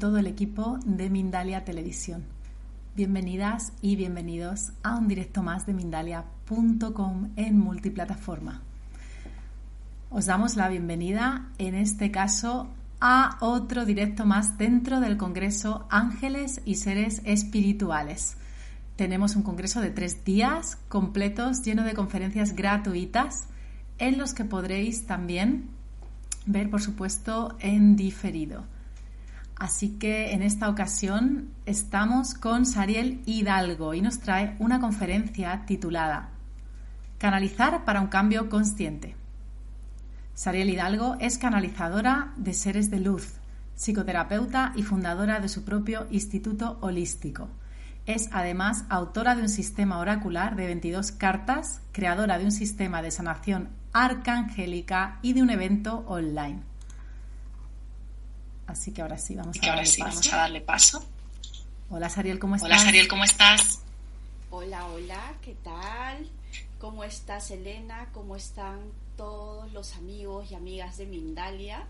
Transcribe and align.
todo 0.00 0.16
el 0.16 0.26
equipo 0.26 0.80
de 0.86 1.10
Mindalia 1.10 1.64
Televisión. 1.64 2.24
Bienvenidas 2.96 3.74
y 3.82 3.96
bienvenidos 3.96 4.72
a 4.82 4.96
un 4.96 5.06
directo 5.06 5.42
más 5.42 5.66
de 5.66 5.74
Mindalia.com 5.74 7.28
en 7.36 7.58
multiplataforma. 7.58 8.62
Os 10.08 10.24
damos 10.24 10.56
la 10.56 10.70
bienvenida, 10.70 11.50
en 11.58 11.74
este 11.74 12.10
caso, 12.10 12.68
a 12.98 13.36
otro 13.40 13.84
directo 13.84 14.24
más 14.24 14.56
dentro 14.56 15.00
del 15.00 15.18
Congreso 15.18 15.86
Ángeles 15.90 16.62
y 16.64 16.76
Seres 16.76 17.20
Espirituales. 17.26 18.38
Tenemos 18.96 19.36
un 19.36 19.42
congreso 19.42 19.82
de 19.82 19.90
tres 19.90 20.24
días 20.24 20.78
completos, 20.88 21.62
lleno 21.62 21.84
de 21.84 21.92
conferencias 21.92 22.56
gratuitas, 22.56 23.48
en 23.98 24.16
los 24.16 24.32
que 24.32 24.46
podréis 24.46 25.06
también 25.06 25.68
ver, 26.46 26.70
por 26.70 26.80
supuesto, 26.80 27.54
en 27.60 27.96
diferido. 27.96 28.64
Así 29.60 29.98
que 29.98 30.32
en 30.32 30.40
esta 30.40 30.70
ocasión 30.70 31.50
estamos 31.66 32.32
con 32.32 32.64
Sariel 32.64 33.20
Hidalgo 33.26 33.92
y 33.92 34.00
nos 34.00 34.18
trae 34.18 34.56
una 34.58 34.80
conferencia 34.80 35.66
titulada 35.66 36.30
Canalizar 37.18 37.84
para 37.84 38.00
un 38.00 38.06
cambio 38.06 38.48
consciente. 38.48 39.16
Sariel 40.32 40.70
Hidalgo 40.70 41.18
es 41.20 41.36
canalizadora 41.36 42.32
de 42.38 42.54
seres 42.54 42.90
de 42.90 43.00
luz, 43.00 43.34
psicoterapeuta 43.76 44.72
y 44.76 44.82
fundadora 44.82 45.40
de 45.40 45.50
su 45.50 45.62
propio 45.62 46.06
Instituto 46.10 46.78
Holístico. 46.80 47.50
Es 48.06 48.30
además 48.32 48.86
autora 48.88 49.34
de 49.34 49.42
un 49.42 49.50
sistema 49.50 49.98
oracular 49.98 50.56
de 50.56 50.68
22 50.68 51.12
cartas, 51.12 51.82
creadora 51.92 52.38
de 52.38 52.46
un 52.46 52.52
sistema 52.52 53.02
de 53.02 53.10
sanación 53.10 53.68
arcangélica 53.92 55.18
y 55.20 55.34
de 55.34 55.42
un 55.42 55.50
evento 55.50 56.02
online. 56.06 56.69
Así 58.70 58.92
que 58.92 59.02
ahora 59.02 59.18
sí, 59.18 59.34
vamos, 59.34 59.56
a, 59.60 59.66
darle 59.66 59.82
paso. 59.82 60.04
vamos 60.04 60.32
a 60.32 60.36
darle 60.36 60.60
paso. 60.60 61.04
Hola 61.90 62.08
Sariel, 62.08 62.38
¿cómo 62.38 62.54
estás? 62.54 62.70
Hola 62.70 62.78
Sariel, 62.78 63.08
¿cómo 63.08 63.24
estás? 63.24 63.80
Hola, 64.50 64.86
hola, 64.86 65.34
¿qué 65.42 65.56
tal? 65.64 66.30
¿Cómo 66.78 67.02
estás 67.02 67.50
Elena? 67.50 68.06
¿Cómo 68.12 68.36
están 68.36 68.78
todos 69.16 69.72
los 69.72 69.96
amigos 69.96 70.52
y 70.52 70.54
amigas 70.54 70.98
de 70.98 71.06
Mindalia? 71.06 71.84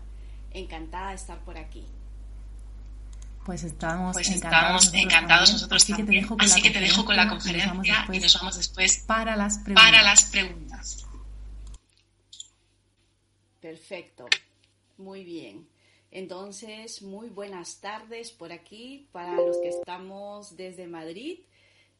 Encantada 0.53 1.09
de 1.09 1.15
estar 1.17 1.37
por 1.41 1.59
aquí. 1.59 1.85
Pues 3.45 3.63
estamos, 3.63 4.13
pues 4.13 4.29
encantados, 4.29 4.85
estamos 4.85 5.03
encantados 5.03 5.53
nosotros 5.53 5.83
así 5.83 5.93
también. 5.93 6.07
Que 6.07 6.13
te 6.13 6.21
dejo 6.21 6.37
con 6.37 6.45
así 6.45 6.61
la 6.61 6.67
que 6.67 6.71
te 6.71 6.79
dejo 6.79 7.05
con 7.05 7.15
la 7.15 7.29
conferencia 7.29 8.07
y 8.11 8.19
nos 8.19 8.33
vamos 8.39 8.57
después 8.57 8.97
para 9.05 9.35
las 9.35 9.59
preguntas. 9.59 9.85
Para 9.85 10.03
las 10.03 10.23
preguntas. 10.23 11.05
Perfecto, 13.59 14.25
muy 14.97 15.23
bien. 15.23 15.67
Entonces, 16.11 17.01
muy 17.01 17.29
buenas 17.29 17.79
tardes 17.79 18.31
por 18.31 18.51
aquí 18.51 19.07
para 19.13 19.37
los 19.37 19.57
que 19.59 19.69
estamos 19.69 20.57
desde 20.57 20.85
Madrid, 20.85 21.39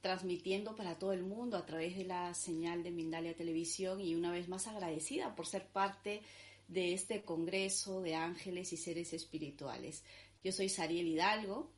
transmitiendo 0.01 0.75
para 0.75 0.99
todo 0.99 1.13
el 1.13 1.23
mundo 1.23 1.55
a 1.55 1.65
través 1.65 1.95
de 1.95 2.03
la 2.03 2.33
señal 2.33 2.83
de 2.83 2.91
Mindalia 2.91 3.37
Televisión 3.37 4.01
y 4.01 4.15
una 4.15 4.29
vez 4.29 4.49
más 4.49 4.67
agradecida 4.67 5.33
por 5.33 5.47
ser 5.47 5.65
parte 5.65 6.21
de 6.67 6.93
este 6.93 7.23
Congreso 7.23 8.01
de 8.01 8.15
Ángeles 8.15 8.73
y 8.73 8.77
Seres 8.77 9.13
Espirituales. 9.13 10.03
Yo 10.43 10.51
soy 10.51 10.67
Sariel 10.67 11.07
Hidalgo. 11.07 11.71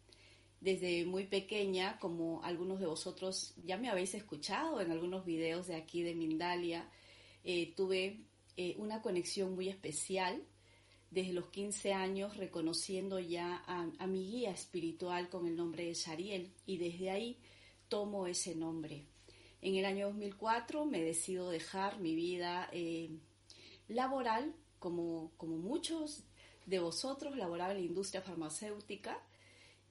Desde 0.60 1.06
muy 1.06 1.26
pequeña, 1.26 2.00
como 2.00 2.42
algunos 2.44 2.80
de 2.80 2.88
vosotros 2.88 3.54
ya 3.64 3.78
me 3.78 3.90
habéis 3.90 4.16
escuchado 4.16 4.82
en 4.82 4.92
algunos 4.92 5.24
videos 5.24 5.68
de 5.68 5.76
aquí 5.76 6.02
de 6.02 6.16
Mindalia, 6.16 6.90
eh, 7.44 7.74
tuve 7.76 8.22
eh, 8.56 8.74
una 8.80 9.02
conexión 9.02 9.54
muy 9.54 9.68
especial 9.68 10.42
desde 11.14 11.34
los 11.34 11.48
15 11.50 11.94
años 11.94 12.38
reconociendo 12.38 13.20
ya 13.20 13.64
a, 13.68 14.08
mi 14.08 14.26
guía 14.26 14.52
espiritual 14.52 15.30
con 15.30 15.46
el 15.48 15.56
nombre 15.56 15.86
de 15.86 15.96
Sariel 15.96 16.52
y 16.66 16.78
desde 16.78 17.12
ahí 17.12 17.38
tomo 17.88 18.26
ese 18.26 18.56
nombre. 18.56 19.06
En 19.62 19.76
el 19.76 19.86
año 19.86 20.08
2004 20.08 20.86
me 20.86 21.02
decido 21.02 21.50
dejar 21.50 22.00
mi 22.00 22.16
vida 22.16 22.68
eh, 22.72 23.12
laboral, 23.88 24.56
como, 24.80 25.32
como 25.38 25.58
muchos 25.58 26.24
de 26.66 26.80
vosotros, 26.80 27.38
laboraba 27.38 27.74
en 27.74 27.78
la 27.78 27.86
industria 27.86 28.22
farmacéutica 28.22 29.22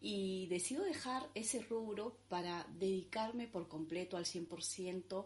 y 0.00 0.46
decido 0.48 0.82
dejar 0.82 1.30
ese 1.34 1.62
rubro 1.62 2.18
para 2.28 2.66
dedicarme 2.78 3.46
por 3.46 3.68
completo 3.68 4.16
al 4.16 4.24
100% 4.24 5.24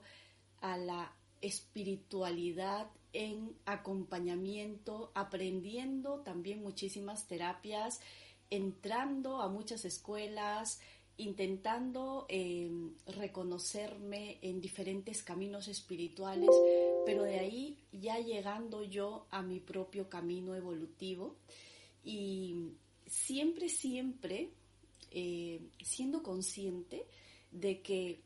a 0.61 0.77
la 0.77 1.17
espiritualidad 1.41 2.91
en 3.13 3.57
acompañamiento, 3.65 5.11
aprendiendo 5.15 6.21
también 6.21 6.63
muchísimas 6.63 7.27
terapias, 7.27 8.01
entrando 8.51 9.41
a 9.41 9.49
muchas 9.49 9.85
escuelas, 9.85 10.81
intentando 11.17 12.27
em, 12.29 12.93
reconocerme 13.07 14.39
en 14.43 14.61
diferentes 14.61 15.23
caminos 15.23 15.67
espirituales, 15.69 16.51
pero 17.07 17.23
de 17.23 17.39
ahí 17.39 17.79
ya 17.91 18.19
llegando 18.19 18.83
yo 18.83 19.27
a 19.31 19.41
mi 19.43 19.61
propio 19.61 20.09
camino 20.11 20.55
evolutivo. 20.55 21.37
Y 22.05 22.73
siempre, 23.07 23.69
siempre 23.69 24.51
eh, 25.11 25.61
siendo 25.83 26.23
consciente 26.23 27.07
de 27.51 27.81
que 27.81 28.21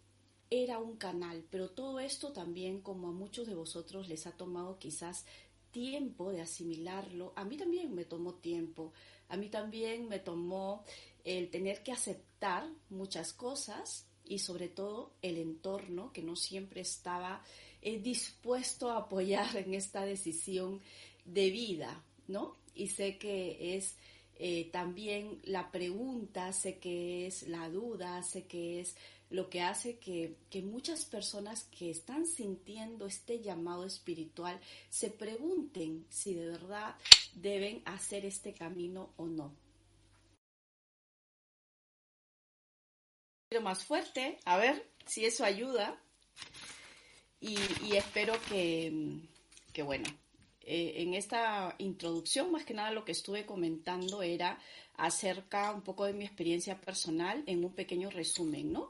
era 0.50 0.78
un 0.78 0.96
canal, 0.96 1.44
pero 1.48 1.70
todo 1.70 2.00
esto 2.00 2.32
también, 2.32 2.80
como 2.80 3.08
a 3.08 3.12
muchos 3.12 3.46
de 3.46 3.54
vosotros 3.54 4.08
les 4.08 4.26
ha 4.26 4.32
tomado 4.32 4.78
quizás 4.78 5.24
tiempo 5.70 6.32
de 6.32 6.40
asimilarlo, 6.40 7.32
a 7.36 7.44
mí 7.44 7.56
también 7.56 7.94
me 7.94 8.04
tomó 8.04 8.34
tiempo, 8.34 8.92
a 9.28 9.36
mí 9.36 9.48
también 9.48 10.08
me 10.08 10.18
tomó 10.18 10.84
el 11.24 11.50
tener 11.50 11.82
que 11.84 11.92
aceptar 11.92 12.68
muchas 12.88 13.32
cosas 13.32 14.06
y 14.24 14.40
sobre 14.40 14.68
todo 14.68 15.12
el 15.22 15.38
entorno 15.38 16.12
que 16.12 16.22
no 16.22 16.34
siempre 16.34 16.80
estaba 16.80 17.42
eh, 17.82 18.00
dispuesto 18.00 18.90
a 18.90 18.98
apoyar 18.98 19.56
en 19.56 19.74
esta 19.74 20.04
decisión 20.04 20.80
de 21.24 21.50
vida, 21.50 22.02
¿no? 22.26 22.56
Y 22.74 22.88
sé 22.88 23.18
que 23.18 23.76
es 23.76 23.96
eh, 24.36 24.68
también 24.72 25.40
la 25.44 25.70
pregunta, 25.70 26.52
sé 26.52 26.78
que 26.78 27.26
es 27.26 27.46
la 27.46 27.68
duda, 27.68 28.22
sé 28.22 28.46
que 28.46 28.80
es 28.80 28.96
lo 29.30 29.48
que 29.48 29.62
hace 29.62 29.98
que, 29.98 30.36
muchas 30.62 31.04
personas 31.04 31.64
que 31.64 31.90
están 31.90 32.26
sintiendo 32.26 33.06
este 33.06 33.40
llamado 33.40 33.86
espiritual 33.86 34.60
se 34.88 35.10
pregunten 35.10 36.04
si 36.10 36.34
de 36.34 36.46
verdad 36.50 36.96
deben 37.34 37.82
hacer 37.84 38.26
este 38.26 38.52
camino 38.52 39.12
o 39.16 39.26
no. 39.26 39.54
Más 43.62 43.84
fuerte, 43.84 44.38
a 44.44 44.56
ver 44.56 44.88
si 45.06 45.24
eso 45.24 45.44
ayuda. 45.44 46.00
Y, 47.40 47.56
espero 47.96 48.34
que, 48.48 49.20
que 49.72 49.82
bueno, 49.82 50.08
eh, 50.62 51.02
en 51.02 51.14
esta 51.14 51.74
introducción, 51.78 52.52
más 52.52 52.64
que 52.64 52.74
nada 52.74 52.92
lo 52.92 53.04
que 53.04 53.12
estuve 53.12 53.46
comentando 53.46 54.22
era 54.22 54.58
acerca 54.96 55.72
un 55.72 55.82
poco 55.82 56.04
de 56.04 56.12
mi 56.12 56.24
experiencia 56.24 56.80
personal 56.80 57.42
en 57.46 57.64
un 57.64 57.74
pequeño 57.74 58.10
resumen, 58.10 58.72
¿no? 58.72 58.88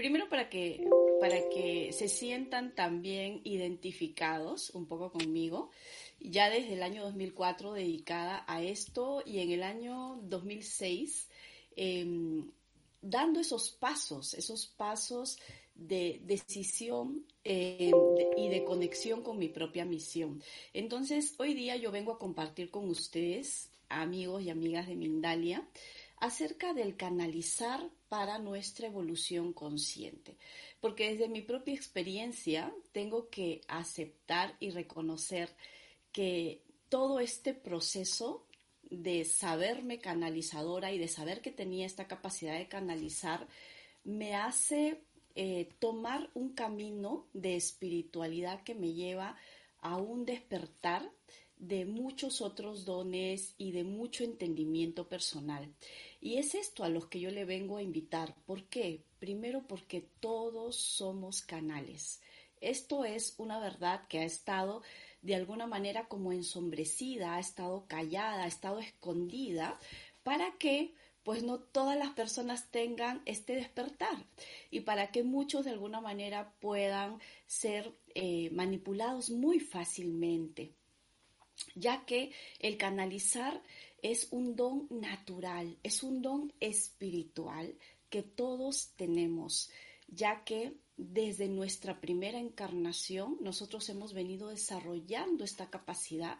Primero 0.00 0.30
para 0.30 0.48
que, 0.48 0.88
para 1.20 1.36
que 1.50 1.92
se 1.92 2.08
sientan 2.08 2.74
también 2.74 3.42
identificados 3.44 4.70
un 4.70 4.86
poco 4.86 5.12
conmigo, 5.12 5.68
ya 6.18 6.48
desde 6.48 6.72
el 6.72 6.82
año 6.82 7.02
2004 7.02 7.74
dedicada 7.74 8.42
a 8.46 8.62
esto 8.62 9.22
y 9.26 9.40
en 9.40 9.50
el 9.50 9.62
año 9.62 10.18
2006 10.22 11.28
em, 11.76 12.50
dando 13.02 13.40
esos 13.40 13.72
pasos, 13.72 14.32
esos 14.32 14.68
pasos 14.68 15.38
de 15.74 16.22
decisión 16.24 17.26
em, 17.44 17.92
y 18.38 18.48
de 18.48 18.64
conexión 18.64 19.22
con 19.22 19.36
mi 19.36 19.50
propia 19.50 19.84
misión. 19.84 20.42
Entonces, 20.72 21.34
hoy 21.36 21.52
día 21.52 21.76
yo 21.76 21.90
vengo 21.92 22.12
a 22.12 22.18
compartir 22.18 22.70
con 22.70 22.88
ustedes, 22.88 23.68
amigos 23.90 24.42
y 24.44 24.48
amigas 24.48 24.86
de 24.86 24.96
Mindalia, 24.96 25.68
acerca 26.20 26.74
del 26.74 26.96
canalizar 26.96 27.90
para 28.08 28.38
nuestra 28.38 28.86
evolución 28.86 29.52
consciente. 29.52 30.36
Porque 30.80 31.10
desde 31.10 31.28
mi 31.28 31.40
propia 31.40 31.74
experiencia 31.74 32.72
tengo 32.92 33.28
que 33.28 33.62
aceptar 33.68 34.54
y 34.60 34.70
reconocer 34.70 35.50
que 36.12 36.62
todo 36.88 37.20
este 37.20 37.54
proceso 37.54 38.46
de 38.90 39.24
saberme 39.24 40.00
canalizadora 40.00 40.92
y 40.92 40.98
de 40.98 41.08
saber 41.08 41.40
que 41.40 41.52
tenía 41.52 41.86
esta 41.86 42.06
capacidad 42.06 42.58
de 42.58 42.68
canalizar 42.68 43.46
me 44.04 44.34
hace 44.34 45.02
eh, 45.36 45.68
tomar 45.78 46.28
un 46.34 46.52
camino 46.54 47.26
de 47.32 47.56
espiritualidad 47.56 48.62
que 48.64 48.74
me 48.74 48.92
lleva 48.92 49.36
a 49.80 49.96
un 49.96 50.24
despertar 50.24 51.08
de 51.60 51.84
muchos 51.84 52.40
otros 52.40 52.84
dones 52.84 53.54
y 53.58 53.72
de 53.72 53.84
mucho 53.84 54.24
entendimiento 54.24 55.08
personal. 55.08 55.72
Y 56.20 56.38
es 56.38 56.54
esto 56.54 56.82
a 56.84 56.88
los 56.88 57.06
que 57.06 57.20
yo 57.20 57.30
le 57.30 57.44
vengo 57.44 57.76
a 57.76 57.82
invitar. 57.82 58.34
¿Por 58.46 58.64
qué? 58.64 59.04
Primero 59.18 59.66
porque 59.68 60.00
todos 60.20 60.76
somos 60.76 61.42
canales. 61.42 62.20
Esto 62.60 63.04
es 63.04 63.34
una 63.38 63.60
verdad 63.60 64.06
que 64.08 64.18
ha 64.18 64.24
estado 64.24 64.82
de 65.22 65.34
alguna 65.34 65.66
manera 65.66 66.08
como 66.08 66.32
ensombrecida, 66.32 67.36
ha 67.36 67.40
estado 67.40 67.86
callada, 67.86 68.44
ha 68.44 68.48
estado 68.48 68.80
escondida 68.80 69.78
para 70.22 70.52
que 70.58 70.94
pues 71.22 71.42
no 71.42 71.58
todas 71.60 71.98
las 71.98 72.10
personas 72.10 72.70
tengan 72.70 73.22
este 73.26 73.54
despertar 73.54 74.24
y 74.70 74.80
para 74.80 75.10
que 75.10 75.22
muchos 75.22 75.66
de 75.66 75.70
alguna 75.70 76.00
manera 76.00 76.54
puedan 76.60 77.18
ser 77.46 77.94
eh, 78.14 78.48
manipulados 78.52 79.30
muy 79.30 79.60
fácilmente, 79.60 80.74
ya 81.74 82.04
que 82.04 82.32
el 82.58 82.76
canalizar 82.76 83.62
es 84.02 84.28
un 84.30 84.56
don 84.56 84.86
natural, 84.90 85.76
es 85.82 86.02
un 86.02 86.22
don 86.22 86.52
espiritual 86.60 87.74
que 88.08 88.22
todos 88.22 88.92
tenemos, 88.96 89.70
ya 90.08 90.44
que 90.44 90.74
desde 90.96 91.48
nuestra 91.48 92.00
primera 92.00 92.38
encarnación 92.38 93.38
nosotros 93.40 93.88
hemos 93.88 94.12
venido 94.12 94.48
desarrollando 94.48 95.44
esta 95.44 95.70
capacidad, 95.70 96.38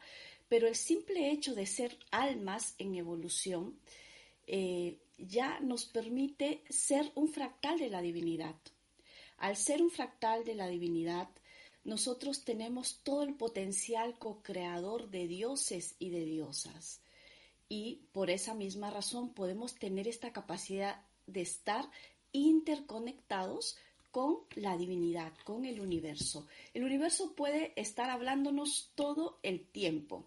pero 0.48 0.66
el 0.66 0.74
simple 0.74 1.30
hecho 1.30 1.54
de 1.54 1.66
ser 1.66 1.96
almas 2.10 2.74
en 2.78 2.96
evolución, 2.96 3.78
eh, 4.46 4.98
ya 5.16 5.60
nos 5.60 5.84
permite 5.86 6.64
ser 6.68 7.12
un 7.14 7.28
fractal 7.28 7.78
de 7.78 7.88
la 7.88 8.02
divinidad. 8.02 8.56
Al 9.38 9.56
ser 9.56 9.80
un 9.80 9.90
fractal 9.90 10.44
de 10.44 10.54
la 10.54 10.66
divinidad, 10.66 11.28
nosotros 11.84 12.44
tenemos 12.44 13.00
todo 13.02 13.22
el 13.22 13.34
potencial 13.34 14.18
co-creador 14.18 15.10
de 15.10 15.26
dioses 15.26 15.96
y 15.98 16.10
de 16.10 16.24
diosas. 16.24 17.00
Y 17.68 18.02
por 18.12 18.30
esa 18.30 18.54
misma 18.54 18.90
razón 18.90 19.32
podemos 19.32 19.74
tener 19.74 20.08
esta 20.08 20.32
capacidad 20.32 21.02
de 21.26 21.42
estar 21.42 21.88
interconectados 22.32 23.76
con 24.10 24.38
la 24.56 24.76
divinidad, 24.76 25.32
con 25.44 25.64
el 25.64 25.80
universo. 25.80 26.46
El 26.74 26.84
universo 26.84 27.34
puede 27.34 27.72
estar 27.76 28.10
hablándonos 28.10 28.90
todo 28.94 29.38
el 29.42 29.66
tiempo 29.66 30.26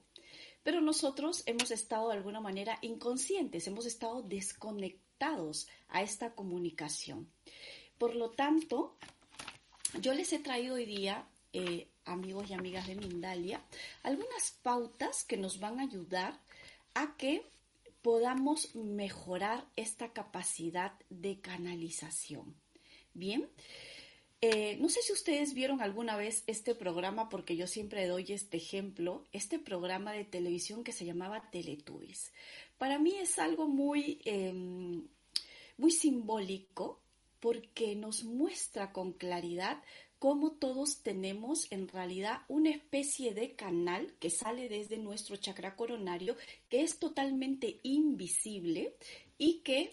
pero 0.64 0.80
nosotros 0.80 1.44
hemos 1.46 1.72
estado 1.72 2.10
de 2.10 2.16
alguna 2.16 2.40
manera 2.40 2.80
inconscientes, 2.82 3.68
hemos 3.68 3.86
estado 3.86 4.22
desconectados 4.22 5.68
a 5.90 6.02
esta 6.02 6.34
comunicación. 6.34 7.30
Por 7.98 8.16
lo 8.16 8.32
tanto, 8.32 8.96
yo 10.02 10.14
les 10.14 10.32
he 10.34 10.40
traído 10.40 10.76
hoy 10.76 10.86
día, 10.86 11.28
eh, 11.54 11.88
amigos 12.06 12.50
y 12.50 12.54
amigas 12.54 12.88
de 12.88 12.96
Mindalia, 12.96 13.64
algunas 14.04 14.52
pautas 14.64 15.24
que 15.24 15.38
nos 15.38 15.60
van 15.60 15.80
a 15.80 15.84
ayudar 15.84 16.40
a 16.94 17.16
que 17.18 17.46
podamos 18.02 18.76
mejorar 18.76 19.66
esta 19.76 20.12
capacidad 20.12 20.94
de 21.10 21.40
canalización. 21.40 22.56
Bien, 23.14 23.48
eh, 24.42 24.76
no 24.82 24.90
sé 24.90 25.02
si 25.02 25.14
ustedes 25.14 25.54
vieron 25.54 25.82
alguna 25.82 26.18
vez 26.18 26.44
este 26.48 26.76
programa, 26.76 27.30
porque 27.30 27.56
yo 27.56 27.66
siempre 27.66 28.06
doy 28.08 28.26
este 28.28 28.58
ejemplo, 28.58 29.24
este 29.32 29.58
programa 29.58 30.12
de 30.12 30.26
televisión 30.26 30.84
que 30.84 30.92
se 30.92 31.06
llamaba 31.06 31.50
Teletubbies. 31.50 32.34
Para 32.78 33.00
mí 33.00 33.16
es 33.16 33.40
algo 33.40 33.70
muy, 33.70 34.20
em, 34.26 35.08
muy 35.78 35.92
simbólico 35.92 37.00
porque 37.40 37.96
nos 37.96 38.26
muestra 38.26 38.92
con 38.92 39.14
claridad 39.14 39.82
cómo 40.24 40.52
todos 40.52 41.04
tenemos 41.04 41.70
en 41.70 41.90
realidad 41.90 42.44
una 42.48 42.70
especie 42.70 43.34
de 43.34 43.58
canal 43.58 44.14
que 44.22 44.30
sale 44.30 44.70
desde 44.70 44.98
nuestro 44.98 45.36
chakra 45.36 45.76
coronario, 45.76 46.38
que 46.70 46.82
es 46.82 46.98
totalmente 46.98 47.82
invisible 47.84 48.96
y 49.38 49.56
que 49.66 49.92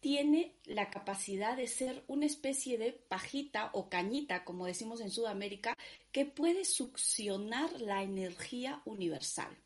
tiene 0.00 0.56
la 0.64 0.90
capacidad 0.90 1.56
de 1.56 1.68
ser 1.68 2.02
una 2.08 2.26
especie 2.26 2.78
de 2.78 2.90
pajita 2.90 3.70
o 3.72 3.88
cañita, 3.88 4.42
como 4.42 4.66
decimos 4.66 5.00
en 5.02 5.12
Sudamérica, 5.12 5.78
que 6.10 6.24
puede 6.24 6.64
succionar 6.64 7.80
la 7.80 8.02
energía 8.02 8.82
universal. 8.86 9.56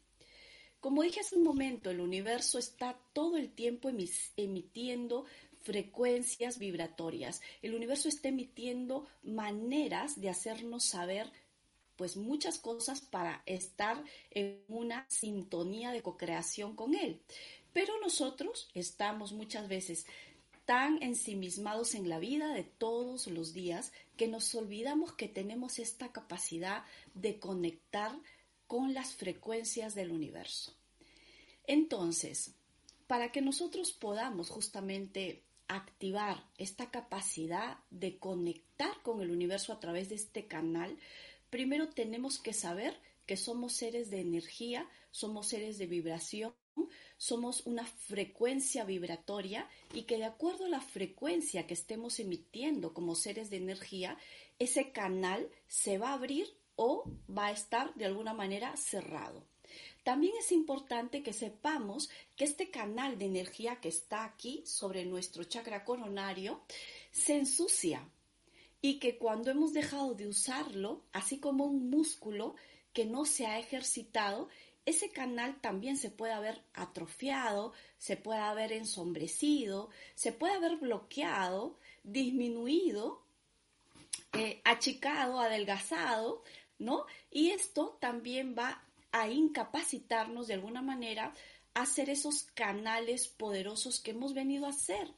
Como 0.81 1.03
dije 1.03 1.21
hace 1.21 1.37
un 1.37 1.45
momento, 1.45 1.89
el 1.89 2.01
universo 2.01 2.59
está 2.59 3.01
todo 3.15 3.39
el 3.39 3.55
tiempo 3.55 3.89
emitiendo 4.37 5.25
frecuencias 5.65 6.59
vibratorias. 6.59 7.41
El 7.63 7.75
universo 7.75 8.09
está 8.09 8.29
emitiendo 8.29 9.07
maneras 9.23 10.21
de 10.21 10.29
hacernos 10.29 10.85
saber 10.85 11.33
pues 11.97 12.17
muchas 12.17 12.59
cosas 12.59 13.01
para 13.01 13.43
estar 13.47 14.03
en 14.31 14.63
una 14.69 15.07
sintonía 15.09 15.91
de 15.91 16.03
co-creación 16.03 16.77
con 16.77 16.95
él. 16.95 17.21
Pero 17.73 17.99
nosotros 18.01 18.69
estamos 18.75 19.33
muchas 19.33 19.69
veces 19.69 20.07
tan 20.65 21.03
ensimismados 21.03 21.95
en 21.95 22.09
la 22.09 22.19
vida 22.19 22.53
de 22.53 22.65
todos 22.65 23.27
los 23.27 23.53
días 23.53 23.93
que 24.17 24.29
nos 24.29 24.55
olvidamos 24.55 25.13
que 25.13 25.29
tenemos 25.29 25.79
esta 25.79 26.13
capacidad 26.13 26.85
de 27.15 27.39
conectar 27.39 28.17
con 28.67 28.95
las 28.95 29.15
frecuencias 29.15 29.95
del 29.95 30.11
universo. 30.11 30.75
Entonces, 31.67 32.55
para 33.07 33.31
que 33.31 33.43
nosotros 33.43 33.93
podamos 33.93 34.51
justamente 34.51 35.43
activar 35.69 36.51
esta 36.59 36.91
capacidad 36.91 37.79
de 37.91 38.19
conectar 38.19 39.03
con 39.03 39.21
el 39.21 39.31
universo 39.31 39.73
a 39.73 39.81
través 39.81 40.09
de 40.09 40.17
este 40.17 40.47
canal, 40.47 40.99
primero 41.51 41.89
tenemos 41.89 42.39
que 42.39 42.53
saber 42.53 43.01
que 43.27 43.37
somos 43.37 43.73
seres 43.73 44.11
de 44.11 44.21
energía, 44.21 44.89
somos 45.11 45.49
seres 45.49 45.79
de 45.79 45.87
vibración, 45.87 46.55
somos 47.17 47.67
una 47.67 47.87
frecuencia 47.87 48.85
vibratoria 48.85 49.69
y 49.93 50.03
que 50.03 50.19
de 50.19 50.25
acuerdo 50.25 50.67
a 50.67 50.69
la 50.69 50.81
frecuencia 50.81 51.67
que 51.67 51.75
estemos 51.75 52.21
emitiendo 52.21 52.93
como 52.93 53.15
seres 53.15 53.51
de 53.51 53.57
energía, 53.57 54.19
ese 54.59 54.93
canal 54.93 55.49
se 55.67 55.99
va 55.99 56.11
a 56.11 56.15
abrir 56.15 56.47
o 56.77 57.05
va 57.31 57.47
a 57.47 57.53
estar 57.53 57.95
de 57.95 58.05
alguna 58.05 58.35
manera 58.35 58.77
cerrado. 58.77 59.47
También 60.05 60.35
es 60.39 60.53
importante 60.53 61.23
que 61.23 61.33
sepamos 61.33 62.11
que 62.37 62.45
este 62.45 62.71
canal 62.71 63.19
de 63.19 63.25
energía 63.25 63.81
que 63.81 63.89
está 63.89 64.25
aquí 64.25 64.63
sobre 64.67 65.07
nuestro 65.07 65.45
chakra 65.45 65.85
coronario 65.85 66.61
se 67.11 67.37
ensucia 67.39 68.07
y 68.83 68.99
que 68.99 69.17
cuando 69.17 69.51
hemos 69.51 69.73
dejado 69.73 70.15
de 70.15 70.29
usarlo, 70.29 71.05
así 71.13 71.41
como 71.41 71.65
un 71.65 71.89
músculo 71.89 72.55
que 72.93 73.07
no 73.07 73.25
se 73.25 73.47
ha 73.47 73.59
ejercitado, 73.59 74.51
ese 74.85 75.11
canal 75.11 75.59
también 75.63 75.97
se 75.97 76.11
puede 76.11 76.35
haber 76.35 76.63
atrofiado, 76.75 77.73
se 77.97 78.19
puede 78.19 78.41
haber 78.41 78.73
ensombrecido, 78.73 79.89
se 80.15 80.33
puede 80.33 80.53
haber 80.53 80.77
bloqueado, 80.77 81.79
disminuido, 82.03 83.23
eh, 84.35 84.61
achicado, 84.65 85.41
adelgazado, 85.41 86.43
¿no? 86.79 87.07
Y 87.31 87.53
esto 87.53 87.97
también 88.01 88.55
va 88.55 88.85
a 89.15 89.31
incapacitarnos 89.31 90.49
de 90.49 90.55
alguna 90.55 90.83
manera 90.83 91.33
a 91.73 91.83
hacer 91.83 92.11
esos 92.11 92.43
canales 92.43 93.29
poderosos 93.29 94.01
que 94.01 94.11
hemos 94.11 94.35
venido 94.35 94.67
a 94.67 94.71
hacer 94.71 95.09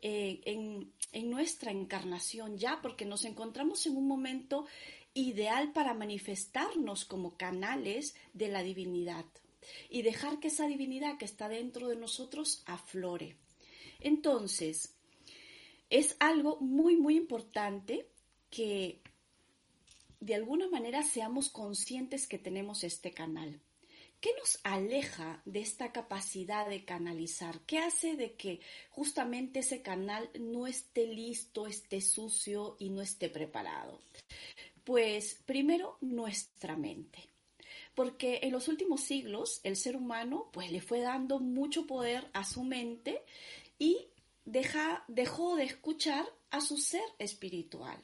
eh, 0.00 0.40
en, 0.46 0.90
en 1.12 1.30
nuestra 1.30 1.70
encarnación 1.70 2.56
ya, 2.56 2.80
porque 2.80 3.04
nos 3.04 3.26
encontramos 3.26 3.84
en 3.84 3.98
un 3.98 4.08
momento 4.08 4.66
ideal 5.12 5.70
para 5.72 5.92
manifestarnos 5.92 7.04
como 7.04 7.36
canales 7.36 8.16
de 8.32 8.48
la 8.48 8.62
divinidad 8.62 9.26
y 9.90 10.00
dejar 10.00 10.40
que 10.40 10.48
esa 10.48 10.66
divinidad 10.66 11.18
que 11.18 11.26
está 11.26 11.50
dentro 11.50 11.88
de 11.88 11.96
nosotros 11.96 12.62
aflore. 12.64 13.36
Entonces, 14.00 14.94
es 15.90 16.16
algo 16.20 16.56
muy, 16.60 16.96
muy 16.96 17.18
importante 17.18 18.08
que 18.48 19.02
de 20.22 20.36
alguna 20.36 20.68
manera 20.68 21.02
seamos 21.02 21.48
conscientes 21.48 22.28
que 22.28 22.38
tenemos 22.38 22.84
este 22.84 23.10
canal. 23.10 23.60
¿Qué 24.20 24.30
nos 24.38 24.60
aleja 24.62 25.42
de 25.44 25.60
esta 25.60 25.90
capacidad 25.90 26.68
de 26.68 26.84
canalizar? 26.84 27.58
¿Qué 27.66 27.78
hace 27.78 28.14
de 28.14 28.34
que 28.34 28.60
justamente 28.90 29.58
ese 29.58 29.82
canal 29.82 30.30
no 30.38 30.68
esté 30.68 31.08
listo, 31.08 31.66
esté 31.66 32.00
sucio 32.00 32.76
y 32.78 32.90
no 32.90 33.02
esté 33.02 33.30
preparado? 33.30 34.00
Pues 34.84 35.42
primero 35.44 35.98
nuestra 36.00 36.76
mente. 36.76 37.28
Porque 37.96 38.38
en 38.44 38.52
los 38.52 38.68
últimos 38.68 39.00
siglos 39.00 39.60
el 39.64 39.74
ser 39.74 39.96
humano 39.96 40.50
pues 40.52 40.70
le 40.70 40.80
fue 40.80 41.00
dando 41.00 41.40
mucho 41.40 41.88
poder 41.88 42.30
a 42.32 42.44
su 42.44 42.62
mente 42.62 43.24
y 43.76 44.06
deja, 44.44 45.04
dejó 45.08 45.56
de 45.56 45.64
escuchar 45.64 46.24
a 46.50 46.60
su 46.60 46.76
ser 46.76 47.02
espiritual. 47.18 48.00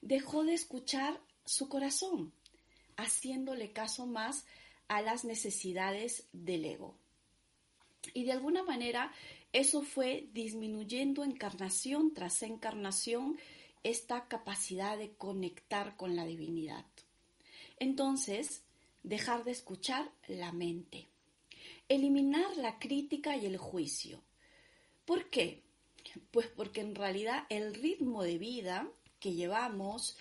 Dejó 0.00 0.42
de 0.42 0.54
escuchar 0.54 1.20
su 1.46 1.68
corazón, 1.70 2.32
haciéndole 2.96 3.72
caso 3.72 4.04
más 4.04 4.44
a 4.88 5.00
las 5.00 5.24
necesidades 5.24 6.26
del 6.32 6.66
ego. 6.66 6.94
Y 8.12 8.24
de 8.24 8.32
alguna 8.32 8.62
manera 8.62 9.12
eso 9.52 9.82
fue 9.82 10.28
disminuyendo 10.34 11.24
encarnación 11.24 12.12
tras 12.12 12.42
encarnación 12.42 13.38
esta 13.82 14.28
capacidad 14.28 14.98
de 14.98 15.12
conectar 15.14 15.96
con 15.96 16.14
la 16.14 16.26
divinidad. 16.26 16.84
Entonces, 17.78 18.62
dejar 19.02 19.44
de 19.44 19.52
escuchar 19.52 20.10
la 20.26 20.52
mente. 20.52 21.06
Eliminar 21.88 22.56
la 22.56 22.78
crítica 22.78 23.36
y 23.36 23.46
el 23.46 23.56
juicio. 23.56 24.20
¿Por 25.04 25.30
qué? 25.30 25.62
Pues 26.32 26.48
porque 26.48 26.80
en 26.80 26.94
realidad 26.94 27.44
el 27.48 27.74
ritmo 27.74 28.22
de 28.22 28.38
vida 28.38 28.88
que 29.20 29.32
llevamos, 29.32 30.16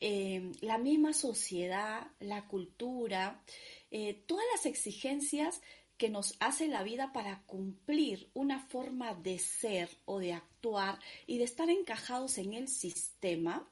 eh, 0.00 0.52
la 0.60 0.78
misma 0.78 1.12
sociedad, 1.12 2.06
la 2.20 2.46
cultura, 2.46 3.42
eh, 3.90 4.14
todas 4.26 4.44
las 4.54 4.66
exigencias 4.66 5.60
que 5.98 6.08
nos 6.08 6.36
hace 6.40 6.68
la 6.68 6.82
vida 6.82 7.12
para 7.12 7.42
cumplir 7.42 8.30
una 8.32 8.58
forma 8.58 9.14
de 9.14 9.38
ser 9.38 9.90
o 10.06 10.18
de 10.18 10.32
actuar 10.32 10.98
y 11.26 11.36
de 11.36 11.44
estar 11.44 11.68
encajados 11.68 12.38
en 12.38 12.54
el 12.54 12.68
sistema, 12.68 13.68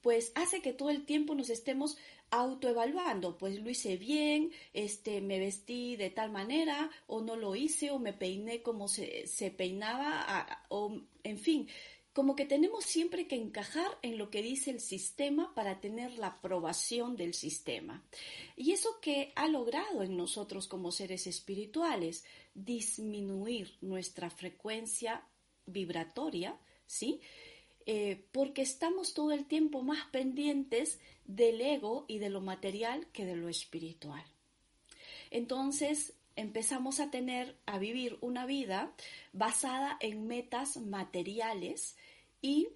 pues 0.00 0.30
hace 0.36 0.62
que 0.62 0.72
todo 0.72 0.90
el 0.90 1.04
tiempo 1.04 1.34
nos 1.34 1.50
estemos 1.50 1.96
autoevaluando, 2.30 3.36
pues 3.38 3.60
lo 3.60 3.70
hice 3.70 3.96
bien, 3.96 4.52
este, 4.72 5.20
me 5.20 5.38
vestí 5.38 5.96
de 5.96 6.10
tal 6.10 6.30
manera, 6.30 6.90
o 7.06 7.20
no 7.20 7.36
lo 7.36 7.56
hice, 7.56 7.90
o 7.90 7.98
me 7.98 8.12
peiné 8.12 8.62
como 8.62 8.86
se 8.86 9.54
peinaba, 9.56 10.46
o 10.68 11.00
en 11.24 11.38
fin, 11.38 11.68
como 12.14 12.36
que 12.36 12.46
tenemos 12.46 12.84
siempre 12.84 13.26
que 13.26 13.34
encajar 13.34 13.98
en 14.00 14.18
lo 14.18 14.30
que 14.30 14.40
dice 14.40 14.70
el 14.70 14.80
sistema 14.80 15.52
para 15.52 15.80
tener 15.80 16.16
la 16.16 16.28
aprobación 16.28 17.16
del 17.16 17.34
sistema. 17.34 18.04
Y 18.56 18.70
eso 18.70 19.00
que 19.02 19.32
ha 19.34 19.48
logrado 19.48 20.02
en 20.04 20.16
nosotros 20.16 20.68
como 20.68 20.92
seres 20.92 21.26
espirituales, 21.26 22.24
disminuir 22.54 23.76
nuestra 23.80 24.30
frecuencia 24.30 25.26
vibratoria, 25.66 26.56
¿sí? 26.86 27.20
Eh, 27.84 28.24
porque 28.30 28.62
estamos 28.62 29.12
todo 29.12 29.32
el 29.32 29.44
tiempo 29.46 29.82
más 29.82 30.06
pendientes 30.12 31.00
del 31.26 31.60
ego 31.60 32.04
y 32.06 32.18
de 32.18 32.30
lo 32.30 32.40
material 32.40 33.08
que 33.08 33.26
de 33.26 33.34
lo 33.34 33.48
espiritual. 33.48 34.24
Entonces 35.32 36.14
empezamos 36.36 37.00
a 37.00 37.10
tener, 37.10 37.56
a 37.66 37.78
vivir 37.78 38.18
una 38.20 38.46
vida 38.46 38.92
basada 39.32 39.96
en 40.00 40.26
metas 40.26 40.76
materiales 40.76 41.96
y 42.42 42.68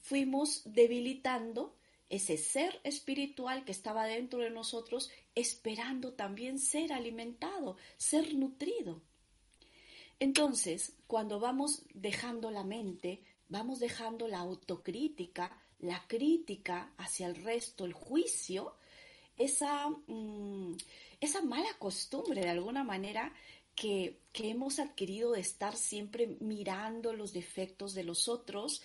fuimos 0.00 0.62
debilitando 0.64 1.76
ese 2.08 2.36
ser 2.36 2.78
espiritual 2.84 3.64
que 3.64 3.72
estaba 3.72 4.04
dentro 4.04 4.40
de 4.40 4.50
nosotros, 4.50 5.10
esperando 5.34 6.12
también 6.12 6.58
ser 6.58 6.92
alimentado, 6.92 7.76
ser 7.96 8.34
nutrido. 8.34 9.00
Entonces, 10.18 10.92
cuando 11.06 11.40
vamos 11.40 11.84
dejando 11.94 12.50
la 12.50 12.64
mente, 12.64 13.22
vamos 13.48 13.80
dejando 13.80 14.28
la 14.28 14.40
autocrítica, 14.40 15.58
la 15.78 16.06
crítica 16.06 16.92
hacia 16.98 17.26
el 17.26 17.34
resto, 17.36 17.86
el 17.86 17.92
juicio, 17.92 18.76
esa, 19.36 19.88
mm, 19.88 20.76
esa 21.22 21.40
mala 21.40 21.72
costumbre 21.78 22.40
de 22.40 22.50
alguna 22.50 22.82
manera 22.82 23.32
que, 23.76 24.18
hemos 24.34 24.80
adquirido 24.80 25.32
de 25.32 25.40
estar 25.40 25.76
siempre 25.76 26.36
mirando 26.40 27.12
los 27.12 27.32
defectos 27.32 27.94
de 27.94 28.02
los 28.02 28.26
otros 28.26 28.82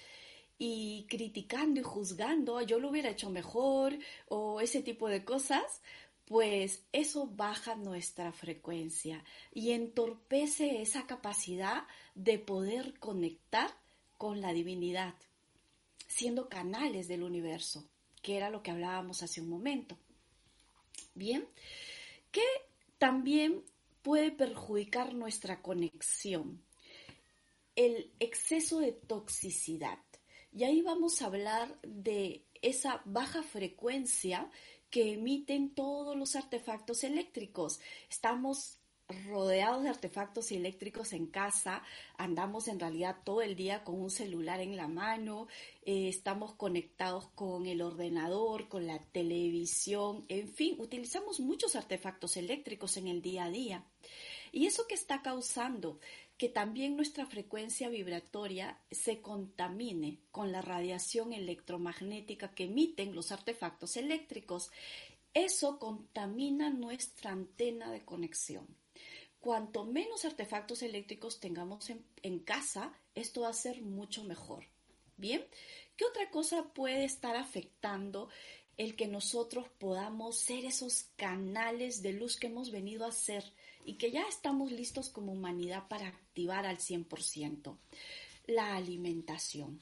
y 0.60 1.08
criticando 1.10 1.80
y 1.80 1.84
juzgando, 1.84 2.62
yo 2.62 2.80
lo 2.80 2.90
hubiera 2.90 3.10
hecho 3.10 3.32
mejor 3.32 3.98
o 4.28 4.62
ese 4.62 4.84
tipo 4.84 5.08
de 5.08 5.26
cosas, 5.26 5.82
pues 6.26 6.84
eso 6.92 7.26
baja 7.26 7.76
nuestra 7.76 8.32
frecuencia 8.32 9.24
y 9.52 9.72
entorpece 9.72 10.82
esa 10.82 11.08
capacidad 11.08 11.88
de 12.14 12.38
poder 12.38 13.00
conectar 13.00 13.72
con 14.18 14.42
la 14.42 14.54
divinidad, 14.54 15.16
siendo 16.08 16.50
canales 16.50 17.08
del 17.08 17.24
universo, 17.24 17.90
que 18.22 18.38
era 18.38 18.52
lo 18.52 18.62
que 18.62 18.72
hablábamos 18.72 19.24
hace 19.24 19.42
un 19.42 19.50
momento. 19.50 19.98
Bien, 21.16 21.48
que 22.32 22.46
también 22.98 23.64
puede 24.02 24.32
perjudicar 24.32 25.14
nuestra 25.14 25.62
conexión. 25.62 26.64
El 27.76 28.14
exceso 28.20 28.80
de 28.80 28.92
toxicidad. 28.92 30.00
Y 30.52 30.64
ahí 30.64 30.82
vamos 30.82 31.22
a 31.22 31.26
hablar 31.26 31.80
de 31.84 32.46
esa 32.62 33.02
baja 33.06 33.44
frecuencia 33.44 34.50
que 34.90 35.14
emiten 35.14 35.76
todos 35.76 36.16
los 36.16 36.36
artefactos 36.36 37.04
eléctricos. 37.04 37.80
Estamos 38.10 38.80
rodeados 39.30 39.84
de 39.84 39.90
artefactos 39.90 40.52
eléctricos 40.52 41.14
en 41.14 41.28
casa, 41.28 41.82
andamos 42.18 42.68
en 42.68 42.80
realidad 42.80 43.18
todo 43.24 43.42
el 43.42 43.56
día 43.56 43.86
con 43.86 44.02
un 44.02 44.12
celular 44.12 44.60
en 44.60 44.76
la 44.76 44.90
mano, 44.90 45.48
eh, 45.86 46.10
estamos 46.10 46.54
conectados 46.56 47.28
con 47.30 47.68
el 47.68 47.82
ordenador, 47.82 48.68
con 48.68 48.86
la 48.86 49.00
televisión, 49.00 50.26
en 50.28 50.50
fin, 50.50 50.76
utilizamos 50.80 51.40
muchos 51.40 51.78
artefactos 51.78 52.36
eléctricos 52.36 52.98
en 52.98 53.08
el 53.08 53.22
día 53.22 53.46
a 53.46 53.50
día. 53.50 53.86
Y 54.52 54.66
eso 54.66 54.88
que 54.88 54.96
está 54.96 55.22
causando 55.22 56.00
que 56.38 56.50
también 56.50 56.96
nuestra 56.96 57.26
frecuencia 57.26 57.90
vibratoria 57.90 58.80
se 58.92 59.22
contamine 59.22 60.20
con 60.32 60.52
la 60.52 60.62
radiación 60.62 61.34
electromagnética 61.34 62.54
que 62.54 62.66
emiten 62.66 63.16
los 63.16 63.32
artefactos 63.32 63.98
eléctricos. 63.98 64.72
Eso 65.34 65.80
contamina 65.80 66.70
nuestra 66.70 67.32
antena 67.32 67.92
de 67.92 68.06
conexión 68.06 68.68
cuanto 69.40 69.86
menos 69.86 70.26
artefactos 70.26 70.82
eléctricos 70.82 71.40
tengamos 71.40 71.90
en, 71.90 72.40
casa, 72.40 72.94
esto 73.16 73.42
va 73.42 73.50
a 73.50 73.54
ser 73.54 73.82
mucho 73.82 74.24
mejor. 74.24 74.66
Bien, 75.16 75.46
¿qué 75.96 76.06
otra 76.06 76.30
cosa 76.30 76.74
puede 76.74 77.06
estar 77.06 77.36
afectando 77.36 78.30
el 78.78 78.96
que 78.96 79.08
nosotros 79.08 79.68
podamos 79.80 80.38
ser 80.38 80.66
esos 80.66 81.06
canales 81.16 82.02
de 82.02 82.14
luz 82.14 82.38
que 82.38 82.48
hemos 82.48 82.72
venido 82.72 83.06
a 83.06 83.12
ser 83.12 83.44
y 83.84 83.96
que 83.96 84.12
ya 84.12 84.24
estamos 84.28 84.72
listos 84.72 85.10
como 85.10 85.32
humanidad 85.32 85.88
para 85.88 86.08
activar 86.08 86.66
al 86.66 86.78
100%? 86.78 87.78
La 88.46 88.76
alimentación. 88.76 89.82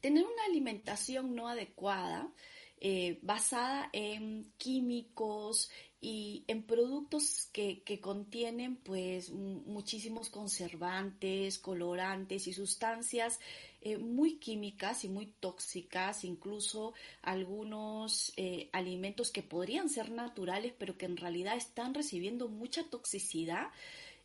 Tener 0.00 0.24
una 0.24 0.44
alimentación 0.46 1.34
no 1.34 1.48
adecuada, 1.48 2.32
eh, 2.80 3.20
basada 3.22 3.88
en 3.92 4.52
químicos, 4.58 5.70
y 6.04 6.42
en 6.48 6.64
productos 6.64 7.48
que, 7.52 7.80
contienen 8.00 8.74
pues 8.74 9.30
muchísimos 9.30 10.30
conservantes, 10.30 11.60
colorantes 11.60 12.48
y 12.48 12.52
sustancias 12.52 13.38
eh, 13.82 13.98
muy 13.98 14.38
químicas 14.38 15.04
y 15.04 15.08
muy 15.08 15.26
tóxicas, 15.26 16.24
incluso 16.24 16.92
algunos 17.22 18.32
eh, 18.36 18.68
alimentos 18.72 19.30
que 19.30 19.44
podrían 19.44 19.88
ser 19.88 20.10
naturales 20.10 20.74
pero 20.76 20.98
que 20.98 21.06
en 21.06 21.16
realidad 21.16 21.56
están 21.56 21.94
recibiendo 21.94 22.48
mucha 22.48 22.82
toxicidad. 22.82 23.68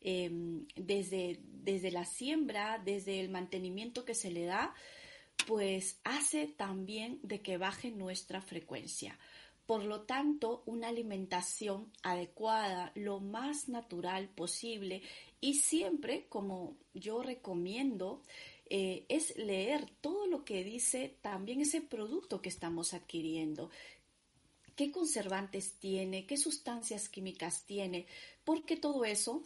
Em, 0.02 0.66
desde, 0.76 1.40
desde 1.64 1.92
la 1.92 2.06
siembra, 2.06 2.82
desde 2.84 3.20
el 3.20 3.30
mantenimiento 3.30 4.06
que 4.06 4.14
se 4.16 4.32
le 4.32 4.46
da, 4.46 4.74
pues 5.46 6.00
hace 6.04 6.48
también 6.48 7.20
de 7.24 7.42
que 7.42 7.58
baje 7.58 7.92
nuestra 7.92 8.42
frecuencia. 8.42 9.18
Por 9.68 9.84
lo 9.84 10.02
tanto, 10.02 10.64
una 10.66 10.88
alimentación 10.88 11.92
adecuada, 12.02 12.92
lo 12.96 13.20
más 13.20 13.68
natural 13.68 14.30
posible 14.30 15.04
y 15.42 15.56
siempre, 15.56 16.26
como 16.30 16.78
yo 16.94 17.22
recomiendo, 17.22 18.24
eh, 18.70 19.06
es 19.10 19.38
leer 19.38 19.90
todo 20.02 20.26
lo 20.26 20.46
que 20.46 20.64
dice 20.64 21.16
también 21.22 21.62
ese 21.62 21.82
producto 21.82 22.42
que 22.42 22.50
estamos 22.50 22.94
adquiriendo. 22.94 23.70
¿Qué 24.78 24.92
conservantes 24.92 25.74
tiene? 25.74 26.26
¿Qué 26.26 26.38
sustancias 26.38 27.10
químicas 27.10 27.66
tiene? 27.66 28.06
Porque 28.46 28.78
todo 28.78 29.04
eso 29.06 29.44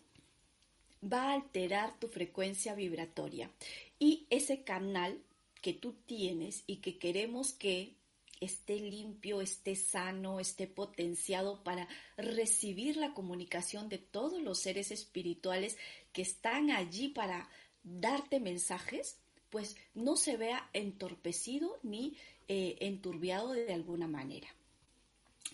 va 1.03 1.31
a 1.31 1.33
alterar 1.33 1.99
tu 1.99 2.07
frecuencia 2.07 2.75
vibratoria. 2.75 3.49
Y 3.97 4.27
ese 4.29 4.63
canal 4.63 5.19
que 5.61 5.73
tú 5.73 5.93
tienes 6.05 6.63
y 6.67 6.77
que 6.77 6.97
queremos 6.97 7.53
que 7.53 7.95
esté 8.41 8.75
limpio, 8.75 9.39
esté 9.39 9.75
sano, 9.75 10.39
esté 10.39 10.67
potenciado 10.67 11.63
para 11.63 11.87
recibir 12.17 12.97
la 12.97 13.13
comunicación 13.13 13.87
de 13.87 13.99
todos 13.99 14.41
los 14.41 14.59
seres 14.59 14.91
espirituales 14.91 15.77
que 16.11 16.23
están 16.23 16.71
allí 16.71 17.09
para 17.09 17.49
darte 17.83 18.39
mensajes, 18.39 19.17
pues 19.49 19.77
no 19.93 20.17
se 20.17 20.37
vea 20.37 20.69
entorpecido 20.73 21.79
ni 21.83 22.17
eh, 22.47 22.77
enturbiado 22.81 23.51
de 23.51 23.73
alguna 23.73 24.07
manera. 24.07 24.47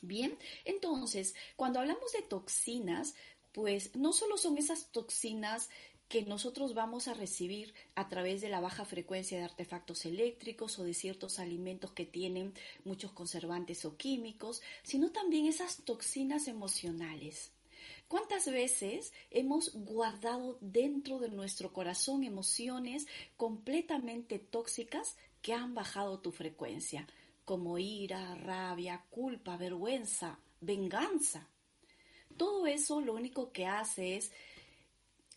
Bien, 0.01 0.37
entonces, 0.63 1.35
cuando 1.55 1.79
hablamos 1.79 2.11
de 2.13 2.21
toxinas, 2.21 3.15
pues 3.51 3.95
no 3.95 4.13
solo 4.13 4.37
son 4.37 4.57
esas 4.57 4.91
toxinas 4.91 5.69
que 6.07 6.23
nosotros 6.23 6.73
vamos 6.73 7.07
a 7.07 7.13
recibir 7.13 7.73
a 7.95 8.07
través 8.07 8.41
de 8.41 8.49
la 8.49 8.61
baja 8.61 8.85
frecuencia 8.85 9.37
de 9.37 9.43
artefactos 9.43 10.05
eléctricos 10.05 10.79
o 10.79 10.83
de 10.83 10.93
ciertos 10.93 11.39
alimentos 11.39 11.91
que 11.91 12.05
tienen 12.05 12.53
muchos 12.85 13.11
conservantes 13.11 13.83
o 13.83 13.97
químicos, 13.97 14.61
sino 14.83 15.11
también 15.11 15.47
esas 15.47 15.83
toxinas 15.83 16.47
emocionales. 16.47 17.51
¿Cuántas 18.07 18.49
veces 18.49 19.11
hemos 19.31 19.73
guardado 19.73 20.57
dentro 20.61 21.19
de 21.19 21.29
nuestro 21.29 21.73
corazón 21.73 22.23
emociones 22.23 23.05
completamente 23.35 24.39
tóxicas 24.39 25.17
que 25.41 25.53
han 25.53 25.75
bajado 25.75 26.19
tu 26.19 26.31
frecuencia, 26.31 27.05
como 27.43 27.77
ira, 27.77 28.33
rabia, 28.35 29.03
culpa, 29.09 29.57
vergüenza, 29.57 30.39
venganza? 30.61 31.49
Todo 32.37 32.65
eso 32.65 33.01
lo 33.01 33.13
único 33.13 33.51
que 33.51 33.65
hace 33.65 34.15
es 34.15 34.31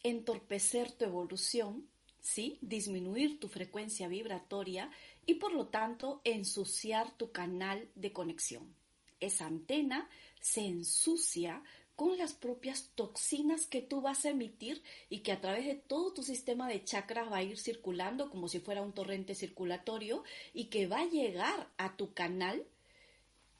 entorpecer 0.02 0.92
tu 0.92 1.04
evolución, 1.04 1.88
¿sí? 2.20 2.58
disminuir 2.60 3.40
tu 3.40 3.48
frecuencia 3.48 4.08
vibratoria 4.08 4.90
y 5.26 5.34
por 5.34 5.52
lo 5.52 5.66
tanto 5.68 6.20
ensuciar 6.24 7.16
tu 7.16 7.32
canal 7.32 7.88
de 7.94 8.12
conexión. 8.12 8.74
Esa 9.20 9.46
antena 9.46 10.08
se 10.40 10.62
ensucia 10.62 11.62
con 11.94 12.16
las 12.16 12.32
propias 12.32 12.90
toxinas 12.94 13.66
que 13.66 13.82
tú 13.82 14.00
vas 14.00 14.24
a 14.24 14.30
emitir 14.30 14.82
y 15.10 15.18
que 15.18 15.32
a 15.32 15.40
través 15.42 15.66
de 15.66 15.74
todo 15.74 16.14
tu 16.14 16.22
sistema 16.22 16.66
de 16.66 16.82
chakras 16.82 17.30
va 17.30 17.36
a 17.36 17.42
ir 17.42 17.58
circulando 17.58 18.30
como 18.30 18.48
si 18.48 18.58
fuera 18.58 18.80
un 18.80 18.94
torrente 18.94 19.34
circulatorio 19.34 20.24
y 20.54 20.64
que 20.70 20.86
va 20.86 21.00
a 21.00 21.10
llegar 21.10 21.68
a 21.76 21.98
tu 21.98 22.14
canal 22.14 22.64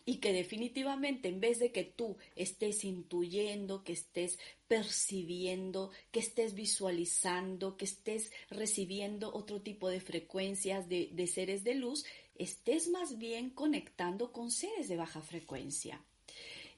y 0.04 0.16
que 0.16 0.32
definitivamente 0.32 1.28
en 1.28 1.40
vez 1.40 1.58
de 1.58 1.72
que 1.72 1.84
tú 1.84 2.16
estés 2.36 2.84
intuyendo, 2.84 3.84
que 3.84 3.92
estés 3.92 4.38
percibiendo, 4.66 5.90
que 6.10 6.20
estés 6.20 6.54
visualizando, 6.54 7.76
que 7.76 7.84
estés 7.84 8.32
recibiendo 8.48 9.32
otro 9.34 9.60
tipo 9.60 9.88
de 9.88 10.00
frecuencias 10.00 10.88
de, 10.88 11.10
de 11.12 11.26
seres 11.26 11.64
de 11.64 11.74
luz, 11.74 12.04
estés 12.36 12.88
más 12.88 13.18
bien 13.18 13.50
conectando 13.50 14.32
con 14.32 14.50
seres 14.50 14.88
de 14.88 14.96
baja 14.96 15.20
frecuencia. 15.20 16.02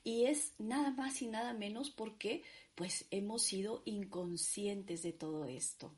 Y 0.04 0.24
es 0.24 0.52
nada 0.58 0.90
más 0.90 1.22
y 1.22 1.28
nada 1.28 1.54
menos 1.54 1.90
porque 1.90 2.42
pues 2.74 3.06
hemos 3.10 3.42
sido 3.42 3.82
inconscientes 3.84 5.02
de 5.02 5.12
todo 5.12 5.44
esto. 5.44 5.94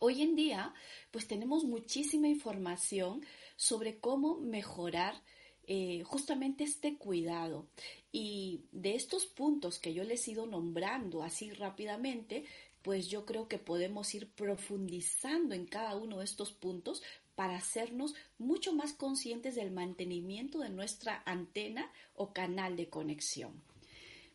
Hoy 0.00 0.22
en 0.22 0.34
día 0.34 0.74
pues 1.10 1.26
tenemos 1.28 1.64
muchísima 1.64 2.28
información 2.28 3.24
sobre 3.56 3.98
cómo 3.98 4.38
mejorar 4.38 5.22
eh, 5.66 6.02
justamente 6.04 6.64
este 6.64 6.96
cuidado. 6.96 7.66
Y 8.12 8.62
de 8.72 8.94
estos 8.94 9.26
puntos 9.26 9.78
que 9.78 9.92
yo 9.92 10.04
les 10.04 10.26
he 10.26 10.32
ido 10.32 10.46
nombrando 10.46 11.22
así 11.22 11.50
rápidamente, 11.50 12.44
pues 12.82 13.08
yo 13.08 13.26
creo 13.26 13.48
que 13.48 13.58
podemos 13.58 14.14
ir 14.14 14.30
profundizando 14.30 15.54
en 15.54 15.66
cada 15.66 15.96
uno 15.96 16.18
de 16.18 16.24
estos 16.24 16.52
puntos 16.52 17.02
para 17.34 17.56
hacernos 17.56 18.14
mucho 18.38 18.72
más 18.72 18.92
conscientes 18.92 19.54
del 19.56 19.70
mantenimiento 19.70 20.60
de 20.60 20.70
nuestra 20.70 21.22
antena 21.26 21.90
o 22.14 22.32
canal 22.32 22.76
de 22.76 22.88
conexión. 22.88 23.60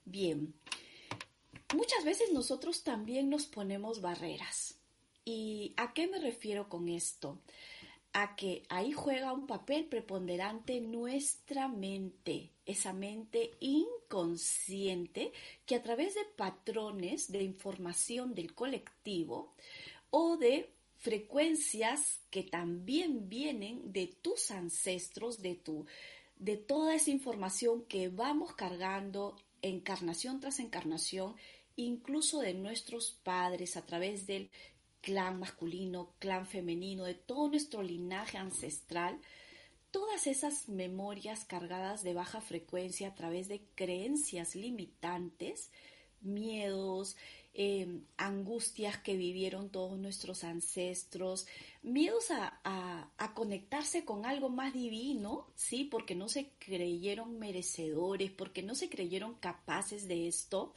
Bien, 0.06 0.54
muchas 1.74 2.04
veces 2.06 2.32
nosotros 2.34 2.84
también 2.84 3.30
nos 3.30 3.46
ponemos 3.46 4.02
barreras. 4.02 4.76
¿Y 5.26 5.74
a 5.78 5.94
qué 5.94 6.08
me 6.08 6.20
refiero 6.20 6.68
con 6.68 6.90
esto? 6.90 7.40
A 8.14 8.36
que 8.36 8.64
ahí 8.68 8.92
juega 8.92 9.32
un 9.32 9.48
papel 9.48 9.86
preponderante 9.86 10.82
nuestra 10.82 11.70
mente, 11.70 12.52
esa 12.66 12.92
mente 12.92 13.52
inconsciente 13.62 15.32
que 15.66 15.76
a 15.76 15.82
través 15.82 16.16
de 16.16 16.26
patrones 16.36 17.32
de 17.32 17.42
información 17.44 18.36
del 18.36 18.54
colectivo 18.54 19.54
o 20.10 20.36
de 20.36 20.74
frecuencias 20.98 22.20
que 22.30 22.44
también 22.44 23.30
vienen 23.30 23.94
de 23.94 24.08
tus 24.08 24.52
ancestros, 24.52 25.42
de 25.42 25.56
tu 25.56 25.86
de 26.36 26.58
toda 26.58 26.96
esa 26.96 27.12
información 27.12 27.86
que 27.86 28.10
vamos 28.10 28.56
cargando 28.56 29.36
encarnación 29.62 30.40
tras 30.40 30.60
encarnación, 30.60 31.36
incluso 31.76 32.40
de 32.40 32.56
nuestros 32.56 33.12
padres 33.12 33.78
a 33.78 33.86
través 33.86 34.26
del 34.26 34.50
clan 35.02 35.40
masculino, 35.40 36.14
clan 36.20 36.46
femenino, 36.46 37.04
de 37.06 37.16
todo 37.16 37.50
nuestro 37.50 37.82
linaje 37.82 38.38
ancestral, 38.38 39.20
todas 39.92 40.28
esas 40.28 40.70
memorias 40.70 41.44
cargadas 41.44 42.04
de 42.04 42.14
baja 42.14 42.42
frecuencia 42.42 43.10
a 43.10 43.16
través 43.16 43.48
de 43.48 43.62
creencias 43.76 44.56
limitantes, 44.56 45.70
miedos, 46.22 47.18
Em, 47.54 48.06
angustias 48.16 48.98
que 49.00 49.18
vivieron 49.18 49.72
todos 49.72 50.00
nuestros 50.00 50.46
ancestros, 50.46 51.48
miedos 51.82 52.32
a, 52.32 52.62
a, 53.18 53.34
conectarse 53.34 54.06
con 54.06 54.26
algo 54.26 54.48
más 54.48 54.72
divino, 54.72 55.48
¿sí? 55.54 55.84
Porque 55.84 56.16
no 56.16 56.30
se 56.30 56.52
creyeron 56.60 57.40
merecedores, 57.40 58.32
porque 58.32 58.64
no 58.64 58.74
se 58.74 58.88
creyeron 58.88 59.34
capaces 59.36 60.08
de 60.08 60.30
esto, 60.30 60.74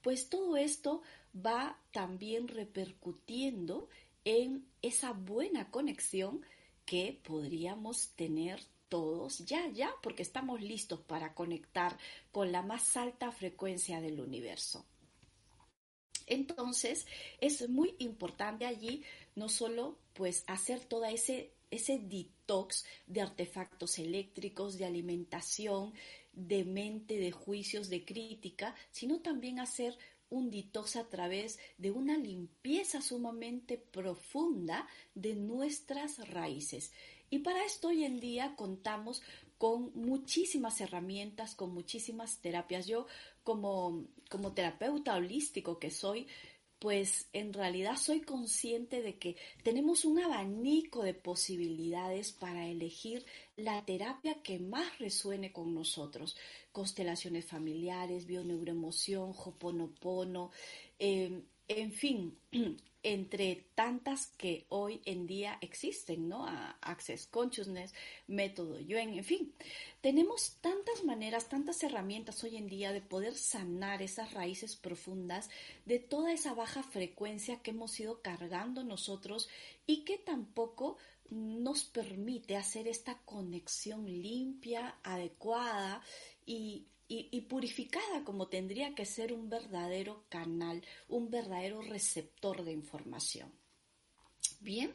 pues 0.00 0.30
todo 0.30 0.56
esto 0.56 1.02
va 1.34 1.78
también 1.90 2.48
repercutiendo 2.48 3.88
en 4.24 4.66
esa 4.82 5.12
buena 5.12 5.70
conexión 5.70 6.44
que 6.86 7.20
podríamos 7.24 8.10
tener 8.10 8.60
todos 8.88 9.38
ya, 9.40 9.68
ya, 9.68 9.92
porque 10.02 10.22
estamos 10.22 10.60
listos 10.60 11.00
para 11.00 11.34
conectar 11.34 11.98
con 12.30 12.52
la 12.52 12.62
más 12.62 12.96
alta 12.96 13.32
frecuencia 13.32 14.00
del 14.00 14.20
universo. 14.20 14.84
Entonces, 16.26 17.06
es 17.40 17.68
muy 17.68 17.94
importante 17.98 18.66
allí 18.66 19.02
no 19.34 19.48
solo 19.48 19.98
pues 20.14 20.44
hacer 20.46 20.84
todo 20.84 21.04
ese, 21.04 21.52
ese 21.70 21.98
detox 21.98 22.84
de 23.06 23.20
artefactos 23.20 23.98
eléctricos, 23.98 24.78
de 24.78 24.86
alimentación, 24.86 25.92
de 26.32 26.64
mente, 26.64 27.18
de 27.18 27.32
juicios, 27.32 27.88
de 27.88 28.04
crítica, 28.04 28.74
sino 28.90 29.20
también 29.20 29.60
hacer 29.60 29.96
un 30.34 30.50
a 31.00 31.08
través 31.08 31.58
de 31.78 31.90
una 31.90 32.18
limpieza 32.18 33.00
sumamente 33.00 33.78
profunda 33.78 34.88
de 35.14 35.34
nuestras 35.36 36.28
raíces. 36.28 36.92
Y 37.30 37.38
para 37.38 37.64
esto 37.64 37.88
hoy 37.88 38.04
en 38.04 38.20
día 38.20 38.54
contamos 38.56 39.22
con 39.58 39.92
muchísimas 39.94 40.80
herramientas, 40.80 41.54
con 41.54 41.72
muchísimas 41.72 42.38
terapias. 42.38 42.86
Yo 42.86 43.06
como, 43.44 44.06
como 44.28 44.52
terapeuta 44.52 45.14
holístico 45.14 45.78
que 45.78 45.90
soy, 45.90 46.26
pues 46.84 47.30
en 47.32 47.54
realidad 47.54 47.96
soy 47.96 48.20
consciente 48.20 49.00
de 49.00 49.16
que 49.16 49.36
tenemos 49.62 50.04
un 50.04 50.18
abanico 50.22 51.02
de 51.02 51.14
posibilidades 51.14 52.32
para 52.32 52.68
elegir 52.68 53.24
la 53.56 53.82
terapia 53.86 54.42
que 54.42 54.58
más 54.58 54.98
resuene 54.98 55.50
con 55.50 55.74
nosotros. 55.74 56.36
Constelaciones 56.72 57.46
familiares, 57.46 58.26
bioneuroemoción, 58.26 59.30
hoponopono, 59.30 60.50
eh, 60.98 61.40
en 61.68 61.92
fin, 61.92 62.36
entre 63.04 63.66
tantas 63.74 64.26
que 64.38 64.66
hoy 64.70 65.02
en 65.04 65.26
día 65.26 65.58
existen, 65.60 66.28
¿no? 66.28 66.46
Access 66.80 67.26
Consciousness, 67.26 67.94
método 68.26 68.80
Yuen, 68.80 69.14
en 69.18 69.24
fin, 69.24 69.54
tenemos 70.00 70.56
tantas 70.62 71.04
maneras, 71.04 71.48
tantas 71.48 71.82
herramientas 71.82 72.42
hoy 72.42 72.56
en 72.56 72.66
día 72.66 72.92
de 72.92 73.02
poder 73.02 73.34
sanar 73.34 74.02
esas 74.02 74.32
raíces 74.32 74.74
profundas 74.74 75.50
de 75.84 75.98
toda 75.98 76.32
esa 76.32 76.54
baja 76.54 76.82
frecuencia 76.82 77.60
que 77.62 77.70
hemos 77.70 78.00
ido 78.00 78.22
cargando 78.22 78.82
nosotros 78.82 79.48
y 79.86 80.04
que 80.04 80.16
tampoco 80.16 80.96
nos 81.30 81.84
permite 81.84 82.56
hacer 82.56 82.88
esta 82.88 83.18
conexión 83.24 84.06
limpia, 84.06 84.96
adecuada 85.02 86.02
y 86.46 86.86
y, 87.06 87.40
purificada 87.42 88.24
como 88.24 88.48
tendría 88.48 88.94
que 88.94 89.04
ser 89.04 89.32
un 89.32 89.48
verdadero 89.48 90.24
canal, 90.28 90.82
un 91.08 91.30
verdadero 91.30 91.82
receptor 91.82 92.64
de 92.64 92.72
información. 92.72 93.52
Bien, 94.60 94.92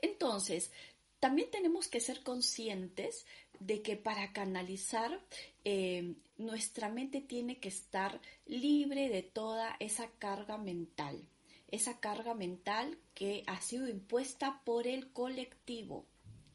entonces, 0.00 0.72
también 1.20 1.50
tenemos 1.50 1.86
que 1.86 2.00
ser 2.00 2.22
conscientes 2.24 3.26
de 3.60 3.80
que 3.80 3.96
para 3.96 4.32
canalizar 4.32 5.20
eh, 5.64 6.16
nuestra 6.36 6.88
mente 6.88 7.20
tiene 7.20 7.60
que 7.60 7.68
estar 7.68 8.20
libre 8.46 9.08
de 9.08 9.22
toda 9.22 9.76
esa 9.78 10.10
carga 10.18 10.58
mental, 10.58 11.28
esa 11.68 12.00
carga 12.00 12.34
mental 12.34 12.98
que 13.14 13.44
ha 13.46 13.60
sido 13.60 13.88
impuesta 13.88 14.62
por 14.64 14.88
el 14.88 15.12
colectivo. 15.12 16.06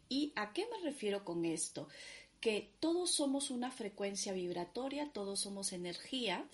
¿Y 0.10 0.34
a 0.36 0.54
qué 0.54 0.68
me 0.70 0.80
refiero 0.84 1.24
con 1.24 1.46
esto? 1.46 1.88
Que 2.48 2.72
todos 2.80 3.12
somos 3.12 3.52
una 3.52 3.72
frecuencia 3.72 4.32
vibratoria, 4.32 5.12
todos 5.12 5.42
somos 5.42 5.74
energía, 5.74 6.48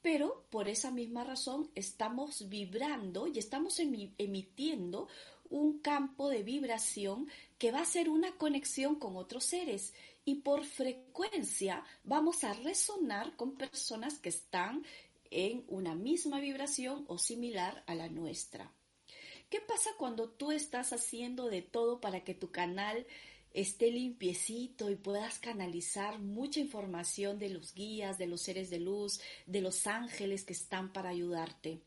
pero 0.00 0.44
por 0.50 0.68
esa 0.68 0.92
misma 0.92 1.24
razón 1.24 1.68
estamos 1.74 2.48
vibrando 2.48 3.26
y 3.26 3.40
estamos 3.40 3.80
emitiendo 3.80 5.08
un 5.50 5.80
campo 5.80 6.28
de 6.28 6.44
vibración 6.44 7.28
que 7.58 7.72
va 7.72 7.80
a 7.80 7.84
ser 7.84 8.08
una 8.08 8.30
conexión 8.36 8.94
con 8.94 9.16
otros 9.16 9.42
seres 9.42 9.94
y 10.24 10.36
por 10.36 10.64
frecuencia 10.64 11.82
vamos 12.04 12.44
a 12.44 12.52
resonar 12.52 13.34
con 13.34 13.56
personas 13.56 14.20
que 14.20 14.28
están 14.28 14.84
en 15.32 15.64
una 15.66 15.96
misma 15.96 16.38
vibración 16.38 17.04
o 17.08 17.18
similar 17.18 17.82
a 17.88 17.96
la 17.96 18.08
nuestra. 18.08 18.72
¿Qué 19.50 19.60
pasa 19.60 19.90
cuando 19.98 20.30
tú 20.30 20.52
estás 20.52 20.92
haciendo 20.92 21.48
de 21.48 21.62
todo 21.62 22.00
para 22.00 22.22
que 22.22 22.32
tu 22.32 22.52
canal 22.52 23.08
esté 23.54 23.90
limpiecito 23.90 24.90
y 24.90 24.96
puedas 24.96 25.38
canalizar 25.38 26.18
mucha 26.18 26.60
información 26.60 27.38
de 27.38 27.50
los 27.50 27.74
guías, 27.74 28.18
de 28.18 28.26
los 28.26 28.42
seres 28.42 28.70
de 28.70 28.80
luz, 28.80 29.20
de 29.46 29.60
los 29.60 29.86
ángeles 29.86 30.44
que 30.44 30.52
están 30.52 30.92
para 30.92 31.10
ayudarte. 31.10 31.80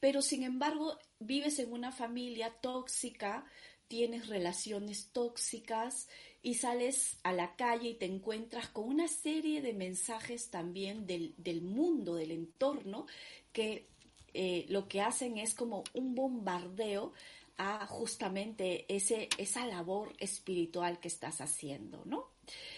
Pero 0.00 0.22
sin 0.22 0.42
embargo, 0.42 0.98
vives 1.18 1.58
en 1.58 1.72
una 1.72 1.92
familia 1.92 2.50
tóxica, 2.60 3.44
tienes 3.88 4.28
relaciones 4.28 5.10
tóxicas 5.12 6.08
y 6.42 6.54
sales 6.54 7.18
a 7.24 7.32
la 7.32 7.56
calle 7.56 7.90
y 7.90 7.94
te 7.94 8.04
encuentras 8.04 8.68
con 8.68 8.84
una 8.84 9.08
serie 9.08 9.60
de 9.60 9.72
mensajes 9.72 10.50
también 10.50 11.06
del, 11.06 11.62
mundo, 11.62 12.14
del 12.14 12.30
entorno, 12.30 13.06
que 13.52 13.88
eh, 14.34 14.66
lo 14.68 14.86
que 14.88 15.00
hacen 15.00 15.38
es 15.38 15.54
como 15.54 15.82
un 15.94 16.14
bombardeo 16.14 17.12
a 17.58 17.86
justamente 17.86 18.86
ese, 18.88 19.28
esa 19.36 19.66
labor 19.66 20.14
espiritual 20.18 21.00
que 21.00 21.08
estás 21.08 21.40
haciendo, 21.40 22.02
¿no? 22.06 22.30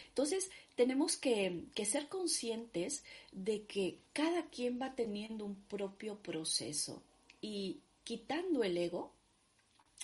Entonces, 0.08 0.50
tenemos 0.74 1.16
que, 1.16 1.66
que, 1.74 1.84
ser 1.84 2.08
conscientes 2.08 3.04
de 3.30 3.64
que 3.66 3.98
cada 4.12 4.48
quien 4.48 4.80
va 4.80 4.94
teniendo 4.96 5.44
un 5.44 5.54
propio 5.54 6.18
proceso 6.18 7.02
y 7.40 7.80
quitando 8.02 8.64
el 8.64 8.76
ego, 8.76 9.12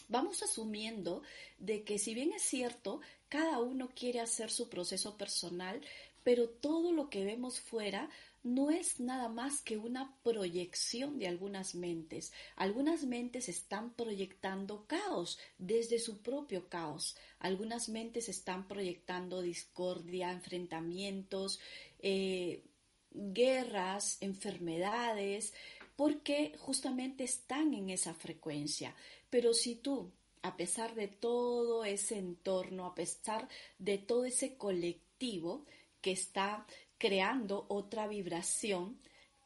vamos 0.09 0.43
asumiendo 0.43 1.23
de 1.59 1.83
que 1.83 1.99
si 1.99 2.15
bien 2.15 2.33
es 2.33 2.43
cierto, 2.43 3.01
cada 3.29 3.59
uno 3.59 3.91
quiere 3.95 4.21
hacer 4.21 4.51
su 4.51 4.69
proceso 4.69 5.17
personal, 5.17 5.81
pero 6.23 6.49
todo 6.49 6.93
lo 6.93 7.09
que 7.09 7.25
vemos 7.25 7.61
fuera 7.61 8.11
no 8.47 8.71
es 8.71 9.01
nada 9.01 9.29
más 9.29 9.61
que 9.61 9.77
una 9.77 10.17
proyección 10.23 11.19
de 11.19 11.27
algunas 11.27 11.75
mentes. 11.75 12.33
Algunas 12.55 13.05
mentes 13.05 13.49
están 13.49 13.93
proyectando 13.95 14.87
caos 14.87 15.37
desde 15.59 15.99
su 15.99 16.23
propio 16.23 16.69
caos. 16.69 17.17
Algunas 17.41 17.89
mentes 17.89 18.29
están 18.29 18.69
proyectando 18.69 19.43
discordia, 19.43 20.31
enfrentamientos, 20.31 21.59
eh, 21.99 22.63
guerras, 23.11 24.19
enfermedades, 24.21 25.53
porque 25.97 26.55
justamente 26.57 27.25
están 27.25 27.75
en 27.75 27.91
esa 27.91 28.15
frecuencia. 28.15 28.95
Pero 29.29 29.55
si 29.55 29.75
tú, 29.75 30.13
a 30.43 30.57
pesar 30.57 30.95
de 30.95 31.09
todo 31.09 31.85
ese 31.85 32.17
entorno, 32.17 32.87
a 32.87 32.95
pesar 32.95 33.49
de 33.81 33.99
todo 33.99 34.25
ese 34.25 34.57
colectivo 34.57 35.67
que 36.01 36.13
está 36.13 36.65
creando 36.99 37.67
otra 37.69 38.07
vibración, 38.07 38.99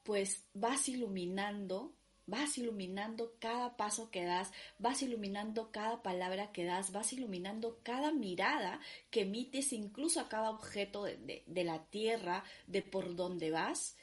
pues 0.05 0.45
vas 0.55 0.89
iluminando, 0.89 1.95
vas 2.27 2.59
iluminando 2.59 3.35
cada 3.39 3.77
paso 3.77 4.11
que 4.11 4.25
das, 4.25 4.53
vas 4.79 5.03
iluminando 5.03 5.71
cada 5.71 6.03
palabra 6.03 6.53
que 6.53 6.65
das, 6.65 6.93
vas 6.93 7.13
iluminando 7.13 7.81
cada 7.83 8.13
mirada 8.13 8.81
que 9.11 9.23
emites 9.23 9.73
incluso 9.73 10.21
a 10.21 10.29
cada 10.29 10.51
objeto 10.51 11.05
de, 11.05 11.65
la 11.65 11.85
tierra, 11.87 12.45
de 12.67 12.83
por 12.83 13.15
donde 13.17 13.51
vas, 13.51 13.97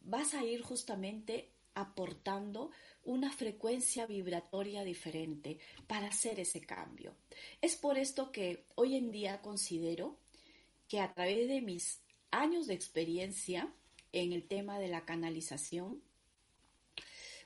vas 0.00 0.34
a 0.34 0.44
ir 0.44 0.62
justamente 0.62 1.50
aportando 1.74 2.70
una 3.04 3.30
frecuencia 3.30 4.06
vibratoria 4.06 4.84
diferente 4.84 5.58
para 5.86 6.08
hacer 6.08 6.40
ese 6.40 6.60
cambio. 6.60 7.14
Es 7.60 7.76
por 7.76 7.96
esto 7.96 8.32
que 8.32 8.66
hoy 8.74 8.96
en 8.96 9.10
día 9.10 9.40
considero 9.40 10.18
que 10.88 11.00
a 11.00 11.14
través 11.14 11.48
de 11.48 11.60
mis 11.60 11.99
años 12.30 12.66
de 12.66 12.74
experiencia 12.74 13.72
en 14.12 14.32
el 14.32 14.46
tema 14.46 14.78
de 14.78 14.88
la 14.88 15.04
canalización, 15.04 16.02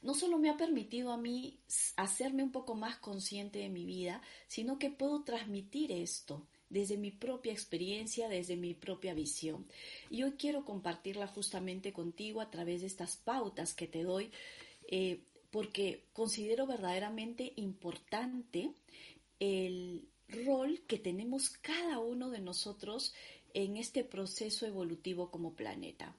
no 0.03 0.13
solo 0.15 0.39
me 0.39 0.51
ha 0.51 0.57
permitido 0.57 1.13
a 1.13 1.17
mí 1.17 1.59
hacerme 1.97 2.43
un 2.43 2.53
poco 2.53 2.75
más 2.75 2.99
consciente 2.99 3.59
de 3.61 3.71
mi 3.71 3.87
vida, 3.87 4.21
sino 4.49 4.79
que 4.79 4.91
puedo 4.91 5.25
transmitir 5.25 5.93
esto 5.93 6.47
desde 6.69 6.97
mi 6.97 7.11
propia 7.11 7.53
experiencia, 7.53 8.29
desde 8.29 8.57
mi 8.57 8.75
propia 8.75 9.15
visión. 9.15 9.67
Y 10.11 10.23
hoy 10.25 10.33
quiero 10.33 10.65
compartirla 10.65 11.27
justamente 11.29 11.93
contigo 11.93 12.41
a 12.41 12.51
través 12.51 12.83
de 12.83 12.87
estas 12.87 13.17
pautas 13.17 13.75
que 13.75 13.87
te 13.87 14.03
doy, 14.03 14.31
eh, 14.89 15.23
porque 15.51 16.05
considero 16.13 16.67
verdaderamente 16.67 17.53
importante 17.57 18.73
el 19.39 20.09
rol 20.29 20.83
que 20.87 20.99
tenemos 20.99 21.51
cada 21.51 21.99
uno 21.99 22.31
de 22.31 22.41
nosotros 22.41 23.15
en 23.55 23.79
este 23.79 24.05
proceso 24.05 24.67
evolutivo 24.67 25.31
como 25.31 25.55
planeta. 25.55 26.15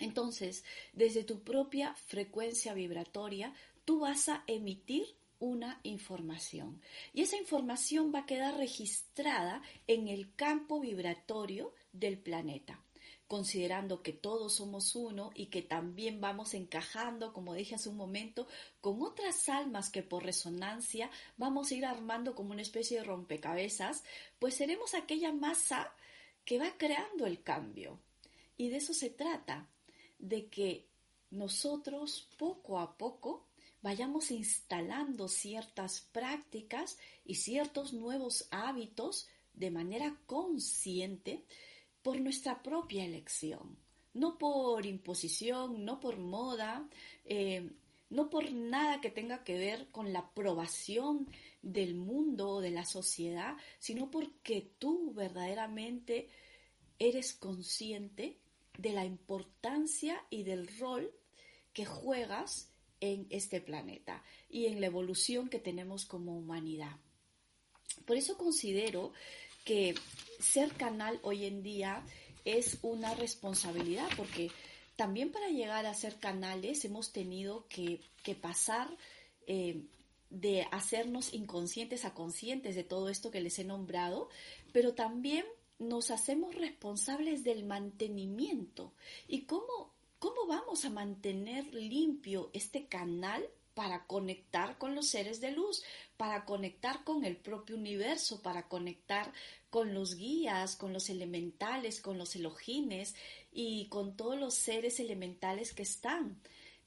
Entonces, 0.00 0.64
desde 0.92 1.24
tu 1.24 1.42
propia 1.42 1.94
frecuencia 1.94 2.74
vibratoria, 2.74 3.52
tú 3.84 4.00
vas 4.00 4.28
a 4.28 4.44
emitir 4.46 5.06
una 5.38 5.80
información 5.82 6.80
y 7.12 7.20
esa 7.20 7.36
información 7.36 8.10
va 8.14 8.20
a 8.20 8.26
quedar 8.26 8.56
registrada 8.56 9.60
en 9.86 10.08
el 10.08 10.34
campo 10.34 10.80
vibratorio 10.80 11.74
del 11.92 12.18
planeta 12.18 12.85
considerando 13.26 14.02
que 14.02 14.12
todos 14.12 14.54
somos 14.54 14.94
uno 14.94 15.30
y 15.34 15.46
que 15.46 15.62
también 15.62 16.20
vamos 16.20 16.54
encajando, 16.54 17.32
como 17.32 17.54
dije 17.54 17.74
hace 17.74 17.88
un 17.88 17.96
momento, 17.96 18.46
con 18.80 19.02
otras 19.02 19.48
almas 19.48 19.90
que 19.90 20.02
por 20.02 20.24
resonancia 20.24 21.10
vamos 21.36 21.70
a 21.70 21.74
ir 21.74 21.84
armando 21.84 22.34
como 22.34 22.52
una 22.52 22.62
especie 22.62 22.98
de 22.98 23.04
rompecabezas, 23.04 24.04
pues 24.38 24.54
seremos 24.54 24.94
aquella 24.94 25.32
masa 25.32 25.92
que 26.44 26.58
va 26.58 26.72
creando 26.78 27.26
el 27.26 27.42
cambio. 27.42 27.98
Y 28.56 28.68
de 28.68 28.76
eso 28.76 28.94
se 28.94 29.10
trata, 29.10 29.68
de 30.18 30.46
que 30.48 30.86
nosotros 31.30 32.30
poco 32.38 32.78
a 32.78 32.96
poco 32.96 33.46
vayamos 33.82 34.30
instalando 34.30 35.28
ciertas 35.28 36.00
prácticas 36.12 36.98
y 37.24 37.34
ciertos 37.36 37.92
nuevos 37.92 38.46
hábitos 38.50 39.28
de 39.52 39.70
manera 39.70 40.16
consciente 40.26 41.44
por 42.06 42.20
nuestra 42.20 42.62
propia 42.62 43.04
elección, 43.04 43.76
no 44.14 44.38
por 44.38 44.86
imposición, 44.86 45.84
no 45.84 45.98
por 45.98 46.18
moda, 46.18 46.88
eh, 47.24 47.68
no 48.10 48.30
por 48.30 48.52
nada 48.52 49.00
que 49.00 49.10
tenga 49.10 49.42
que 49.42 49.54
ver 49.54 49.88
con 49.90 50.12
la 50.12 50.20
aprobación 50.20 51.28
del 51.62 51.96
mundo 51.96 52.48
o 52.48 52.60
de 52.60 52.70
la 52.70 52.84
sociedad, 52.84 53.56
sino 53.80 54.08
porque 54.08 54.70
tú 54.78 55.14
verdaderamente 55.14 56.28
eres 57.00 57.32
consciente 57.32 58.38
de 58.78 58.92
la 58.92 59.04
importancia 59.04 60.24
y 60.30 60.44
del 60.44 60.68
rol 60.78 61.12
que 61.72 61.86
juegas 61.86 62.70
en 63.00 63.26
este 63.30 63.60
planeta 63.60 64.22
y 64.48 64.66
en 64.66 64.80
la 64.80 64.86
evolución 64.86 65.48
que 65.48 65.58
tenemos 65.58 66.06
como 66.06 66.38
humanidad. 66.38 67.00
Por 68.04 68.16
eso 68.16 68.38
considero 68.38 69.12
que 69.66 69.94
ser 70.38 70.72
canal 70.74 71.18
hoy 71.22 71.44
en 71.44 71.62
día 71.62 72.02
es 72.44 72.78
una 72.82 73.14
responsabilidad, 73.14 74.08
porque 74.16 74.50
también 74.94 75.32
para 75.32 75.48
llegar 75.48 75.84
a 75.84 75.92
ser 75.92 76.14
canales 76.18 76.84
hemos 76.84 77.12
tenido 77.12 77.66
que, 77.68 78.00
pasar 78.40 78.88
eh, 79.46 79.82
de 80.30 80.62
hacernos 80.70 81.34
inconscientes 81.34 82.04
a 82.04 82.14
conscientes 82.14 82.74
de 82.76 82.84
todo 82.84 83.08
esto 83.08 83.30
que 83.30 83.40
les 83.40 83.58
he 83.58 83.64
nombrado, 83.64 84.28
pero 84.72 84.94
también 84.94 85.44
nos 85.78 86.10
hacemos 86.10 86.54
responsables 86.54 87.42
del 87.42 87.64
mantenimiento. 87.64 88.94
¿Y 89.26 89.42
cómo, 89.42 89.92
cómo 90.20 90.46
vamos 90.46 90.84
a 90.84 90.90
mantener 90.90 91.66
limpio 91.74 92.50
este 92.52 92.86
canal 92.86 93.44
para 93.76 94.06
conectar 94.06 94.78
con 94.78 94.94
los 94.94 95.06
seres 95.06 95.38
de 95.42 95.52
luz, 95.52 95.84
para 96.16 96.46
conectar 96.46 97.04
con 97.04 97.26
el 97.26 97.36
propio 97.36 97.76
universo, 97.76 98.40
para 98.40 98.68
conectar 98.68 99.30
con 99.68 99.92
los 99.92 100.16
guías, 100.16 100.76
con 100.76 100.94
los 100.94 101.10
elementales, 101.10 102.00
con 102.00 102.16
los 102.16 102.34
elogines 102.36 103.14
y 103.52 103.88
con 103.88 104.16
todos 104.16 104.40
los 104.40 104.54
seres 104.54 104.98
elementales 104.98 105.74
que 105.74 105.82
están 105.82 106.40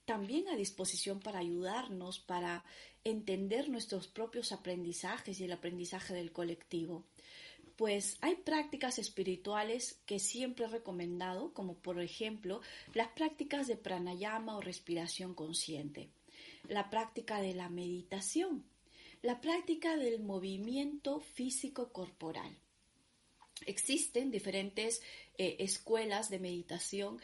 también 0.05 0.47
a 0.47 0.55
disposición 0.55 1.19
para 1.19 1.37
ayudarnos, 1.37 2.17
para 2.17 2.65
entender 3.03 3.69
nuestros 3.69 4.07
propios 4.07 4.51
aprendizajes 4.51 5.39
y 5.39 5.43
el 5.43 5.51
aprendizaje 5.51 6.15
del 6.15 6.31
colectivo. 6.31 7.05
Pues 7.75 8.17
hay 8.21 8.33
prácticas 8.37 8.97
espirituales 8.97 10.01
que 10.07 10.17
siempre 10.17 10.65
he 10.65 10.69
recomendado, 10.69 11.53
como 11.53 11.75
por 11.75 12.01
ejemplo 12.01 12.61
las 12.95 13.09
prácticas 13.09 13.67
de 13.67 13.77
pranayama 13.77 14.57
o 14.57 14.61
respiración 14.61 15.35
consciente 15.35 16.09
la 16.67 16.89
práctica 16.89 17.41
de 17.41 17.53
la 17.53 17.69
meditación, 17.69 18.65
la 19.21 19.41
práctica 19.41 19.97
del 19.97 20.19
movimiento 20.19 21.19
físico 21.19 21.91
corporal. 21.91 22.57
Existen 23.65 24.31
diferentes 24.31 25.01
eh, 25.37 25.57
escuelas 25.59 26.29
de 26.29 26.39
meditación 26.39 27.19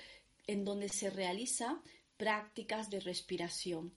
en 0.47 0.65
donde 0.65 0.89
se 0.89 1.09
realizan 1.09 1.81
prácticas 2.17 2.89
de 2.89 2.99
respiración, 2.99 3.93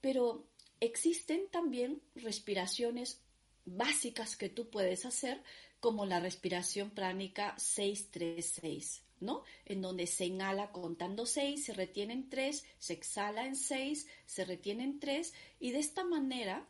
pero 0.00 0.46
existen 0.80 1.48
también 1.50 2.02
respiraciones 2.14 3.20
básicas 3.64 4.36
que 4.36 4.48
tú 4.48 4.70
puedes 4.70 5.04
hacer 5.04 5.42
como 5.80 6.06
la 6.06 6.20
respiración 6.20 6.90
pránica 6.90 7.54
636. 7.58 9.02
En 9.64 9.82
donde 9.82 10.06
se 10.06 10.26
inhala 10.26 10.72
contando 10.72 11.26
seis, 11.26 11.64
se 11.64 11.72
retiene 11.72 12.14
en 12.14 12.28
tres, 12.28 12.64
se 12.78 12.92
exhala 12.92 13.46
en 13.46 13.56
seis, 13.56 14.06
se 14.26 14.44
retiene 14.44 14.84
en 14.84 15.00
tres 15.00 15.34
y 15.60 15.70
de 15.70 15.78
esta 15.78 16.04
manera 16.04 16.68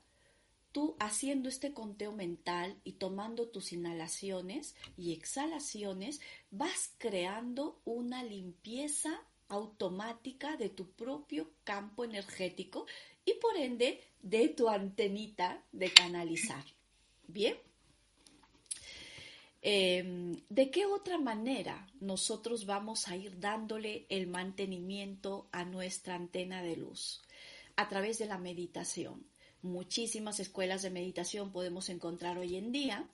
tú 0.73 0.97
haciendo 0.99 1.49
este 1.49 1.73
conteo 1.73 2.13
mental 2.13 2.81
y 2.83 2.95
tomando 2.95 3.49
tus 3.49 3.73
inhalaciones 3.73 4.75
y 4.97 5.13
exhalaciones, 5.13 6.21
vas 6.51 6.91
creando 6.99 7.81
una 7.85 8.25
limpieza 8.25 9.23
automática 9.49 10.57
de 10.57 10.71
tu 10.71 10.91
propio 10.91 11.51
campo 11.63 12.05
energético 12.05 12.87
y 13.25 13.35
por 13.35 13.57
ende 13.57 14.01
de 14.21 14.49
tu 14.49 14.69
antenita 14.69 15.63
de 15.71 15.93
canalizar. 15.93 16.65
Bien. 17.29 17.57
Em, 19.67 20.43
¿De 20.51 20.71
qué 20.71 20.85
otra 20.85 21.17
manera 21.17 21.89
nosotros 21.99 22.67
vamos 22.67 23.09
a 23.09 23.17
ir 23.17 23.41
dándole 23.41 24.05
el 24.11 24.27
mantenimiento 24.27 25.49
a 25.53 25.65
nuestra 25.65 26.17
antena 26.17 26.63
de 26.63 26.77
luz? 26.77 27.23
A 27.75 27.89
través 27.89 28.19
de 28.19 28.27
la 28.27 28.37
meditación. 28.37 29.27
Muchísimas 29.63 30.39
escuelas 30.39 30.83
de 30.83 30.91
meditación 30.91 31.51
podemos 31.51 31.89
encontrar 31.89 32.37
hoy 32.37 32.57
en 32.57 32.73
día, 32.73 33.09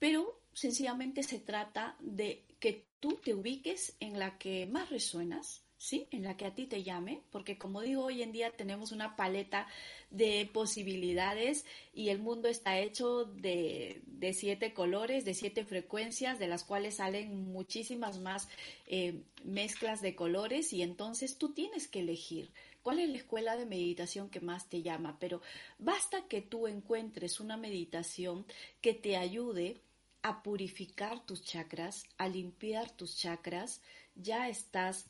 pero 0.00 0.42
sencillamente 0.52 1.22
se 1.22 1.38
trata 1.38 1.96
de 2.00 2.44
que 2.58 2.88
tú 2.98 3.20
te 3.22 3.32
ubiques 3.32 3.94
en 4.00 4.18
la 4.18 4.38
que 4.38 4.66
más 4.66 4.90
resuenas, 4.90 5.62
¿sí? 5.80 6.06
En 6.10 6.24
la 6.24 6.36
que 6.36 6.44
a 6.44 6.54
ti 6.54 6.66
te 6.66 6.82
llame, 6.82 7.22
porque 7.30 7.56
como 7.56 7.80
digo, 7.80 8.04
hoy 8.04 8.22
en 8.22 8.32
día 8.32 8.50
tenemos 8.50 8.92
una 8.92 9.16
paleta 9.16 9.66
de 10.10 10.48
posibilidades 10.52 11.64
y 11.94 12.10
el 12.10 12.18
mundo 12.18 12.48
está 12.48 12.78
hecho 12.78 13.24
de, 13.24 14.02
siete 14.34 14.74
colores, 14.74 15.24
de 15.24 15.32
siete 15.32 15.64
frecuencias, 15.64 16.38
de 16.38 16.48
las 16.48 16.64
cuales 16.64 16.96
salen 16.96 17.50
muchísimas 17.50 18.20
más 18.20 18.46
eh, 18.88 19.22
mezclas 19.42 20.02
de 20.02 20.14
colores 20.14 20.74
y 20.74 20.82
entonces 20.82 21.38
tú 21.38 21.54
tienes 21.54 21.88
que 21.88 22.00
elegir 22.00 22.50
cuál 22.82 22.98
es 22.98 23.08
la 23.08 23.16
escuela 23.16 23.56
de 23.56 23.64
meditación 23.64 24.28
que 24.28 24.40
más 24.40 24.68
te 24.68 24.82
llama, 24.82 25.16
pero 25.18 25.40
basta 25.78 26.28
que 26.28 26.42
tú 26.42 26.66
encuentres 26.66 27.40
una 27.40 27.56
meditación 27.56 28.44
que 28.82 28.92
te 28.92 29.16
ayude 29.16 29.80
a 30.20 30.42
purificar 30.42 31.24
tus 31.24 31.42
chakras, 31.42 32.04
a 32.18 32.28
limpiar 32.28 32.90
tus 32.90 33.16
chakras, 33.16 33.80
ya 34.14 34.50
estás 34.50 35.06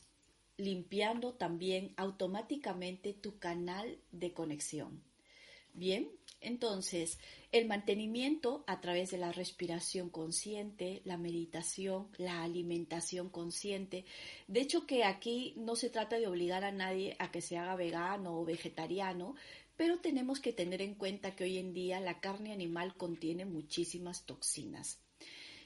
limpiando 0.61 1.33
también 1.33 1.93
automáticamente 1.97 3.13
tu 3.13 3.39
canal 3.39 3.97
de 4.11 4.31
conexión. 4.31 5.03
Bien, 5.73 6.09
entonces 6.39 7.17
el 7.51 7.65
mantenimiento 7.67 8.63
a 8.67 8.79
través 8.79 9.11
de 9.11 9.17
la 9.17 9.31
respiración 9.31 10.09
consciente, 10.09 11.01
la 11.03 11.17
meditación, 11.17 12.09
la 12.17 12.43
alimentación 12.43 13.29
consciente. 13.29 14.05
De 14.47 14.61
hecho 14.61 14.85
que 14.85 15.03
aquí 15.03 15.53
no 15.57 15.75
se 15.75 15.89
trata 15.89 16.19
de 16.19 16.27
obligar 16.27 16.63
a 16.63 16.71
nadie 16.71 17.15
a 17.19 17.31
que 17.31 17.41
se 17.41 17.57
haga 17.57 17.75
vegano 17.75 18.39
o 18.39 18.45
vegetariano, 18.45 19.35
pero 19.77 19.99
tenemos 19.99 20.39
que 20.39 20.53
tener 20.53 20.81
en 20.81 20.93
cuenta 20.93 21.35
que 21.35 21.45
hoy 21.45 21.57
en 21.57 21.73
día 21.73 21.99
la 21.99 22.19
carne 22.19 22.53
animal 22.53 22.95
contiene 22.95 23.45
muchísimas 23.45 24.25
toxinas. 24.25 24.99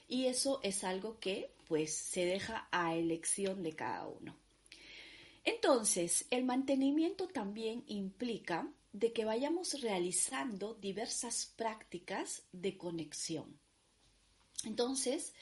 Y 0.08 0.26
eso 0.26 0.60
es 0.62 0.84
algo 0.84 1.18
que 1.18 1.50
pues 1.68 1.94
se 1.94 2.24
deja 2.24 2.68
a 2.70 2.94
elección 2.94 3.62
de 3.62 3.74
cada 3.74 4.06
uno. 4.06 4.45
Entonces, 5.46 6.26
el 6.30 6.44
mantenimiento 6.44 7.28
también 7.28 7.84
implica 7.86 8.68
de 8.92 9.12
que 9.12 9.24
vayamos 9.24 9.80
realizando 9.80 10.74
diversas 10.74 11.54
prácticas 11.56 12.42
de 12.50 12.76
conexión. 12.76 13.56
Entonces, 14.64 15.32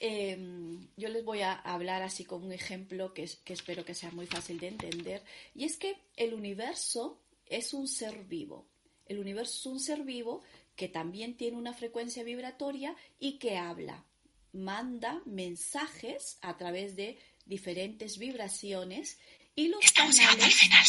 em, 0.00 0.88
yo 0.96 1.10
les 1.10 1.22
voy 1.22 1.42
a 1.42 1.52
hablar 1.52 2.02
así 2.02 2.24
como 2.24 2.46
un 2.46 2.52
ejemplo 2.52 3.12
que 3.12 3.28
espero 3.46 3.84
que 3.84 3.94
sea 3.94 4.10
muy 4.12 4.26
fácil 4.26 4.58
de 4.58 4.68
entender, 4.68 5.22
y 5.54 5.64
es 5.64 5.76
que 5.76 5.98
el 6.16 6.32
universo 6.32 7.20
es 7.44 7.74
un 7.74 7.86
ser 7.86 8.24
vivo. 8.24 8.66
El 9.04 9.18
universo 9.18 9.58
es 9.58 9.66
un 9.66 9.80
ser 9.80 10.04
vivo 10.04 10.42
que 10.74 10.88
también 10.88 11.36
tiene 11.36 11.58
una 11.58 11.74
frecuencia 11.74 12.24
vibratoria 12.24 12.96
y 13.18 13.38
que 13.38 13.58
habla, 13.58 14.06
manda 14.54 15.20
mensajes 15.26 16.38
a 16.40 16.56
través 16.56 16.96
de 16.96 17.18
diferentes 17.46 18.18
vibraciones 18.18 19.18
y 19.54 19.68
los 19.68 19.84
Estamos 19.84 20.16
canales, 20.16 20.44
al 20.44 20.50
final. 20.50 20.84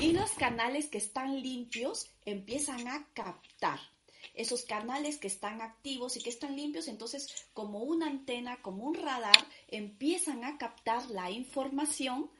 Y 0.00 0.12
los 0.12 0.30
canales 0.32 0.86
que 0.86 0.98
están 0.98 1.42
limpios 1.42 2.08
empiezan 2.24 2.86
a 2.86 3.08
captar. 3.14 3.80
Esos 4.34 4.62
canales 4.62 5.18
que 5.18 5.26
están 5.26 5.60
activos 5.60 6.16
y 6.16 6.20
que 6.20 6.30
están 6.30 6.54
limpios, 6.54 6.86
entonces 6.86 7.46
como 7.52 7.80
una 7.80 8.06
antena, 8.06 8.62
como 8.62 8.84
un 8.84 8.94
radar, 8.94 9.46
empiezan 9.66 10.44
a 10.44 10.58
captar 10.58 11.10
la 11.10 11.30
información 11.32 12.30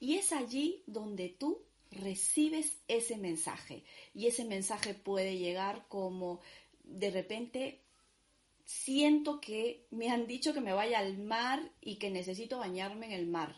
y 0.00 0.16
es 0.16 0.32
allí 0.32 0.82
donde 0.86 1.28
tú 1.28 1.62
recibes 1.92 2.78
ese 2.88 3.16
mensaje. 3.16 3.84
Y 4.12 4.26
ese 4.26 4.44
mensaje 4.44 4.94
puede 4.94 5.38
llegar 5.38 5.86
como 5.88 6.40
de 6.82 7.10
repente 7.10 7.85
siento 8.66 9.40
que 9.40 9.86
me 9.90 10.10
han 10.10 10.26
dicho 10.26 10.52
que 10.52 10.60
me 10.60 10.72
vaya 10.72 10.98
al 10.98 11.16
mar 11.18 11.72
y 11.80 11.96
que 11.96 12.10
necesito 12.10 12.58
bañarme 12.58 13.06
en 13.06 13.12
el 13.12 13.26
mar. 13.26 13.56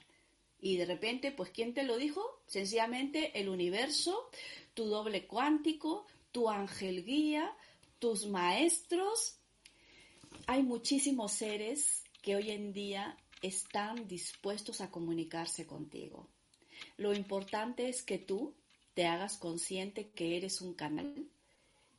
Y 0.61 0.77
de 0.77 0.85
repente, 0.85 1.33
pues, 1.33 1.51
¿quién 1.51 1.73
te 1.73 1.83
lo 1.83 1.97
dijo? 1.97 2.43
Sencillamente 2.47 3.41
el 3.41 3.49
universo, 3.49 4.29
tu 4.75 4.85
doble 4.85 5.27
cuántico, 5.27 6.07
tu 6.31 6.51
ángel 6.51 7.05
guía, 7.05 7.57
tus 7.99 8.27
maestros. 8.27 9.39
Hay 10.47 10.63
muchísimos 10.63 11.33
seres 11.33 12.05
que 12.21 12.37
hoy 12.37 12.51
en 12.51 12.73
día 12.73 13.17
están 13.41 14.07
dispuestos 14.09 14.81
a 14.83 14.91
comunicarse 14.91 15.67
contigo. 15.67 16.29
Lo 16.99 17.15
importante 17.15 17.89
es 17.89 18.03
que 18.03 18.19
tú 18.19 18.55
te 18.93 19.07
hagas 19.07 19.39
consciente 19.39 20.11
que 20.11 20.37
eres 20.37 20.61
un 20.61 20.75
canal 20.75 21.31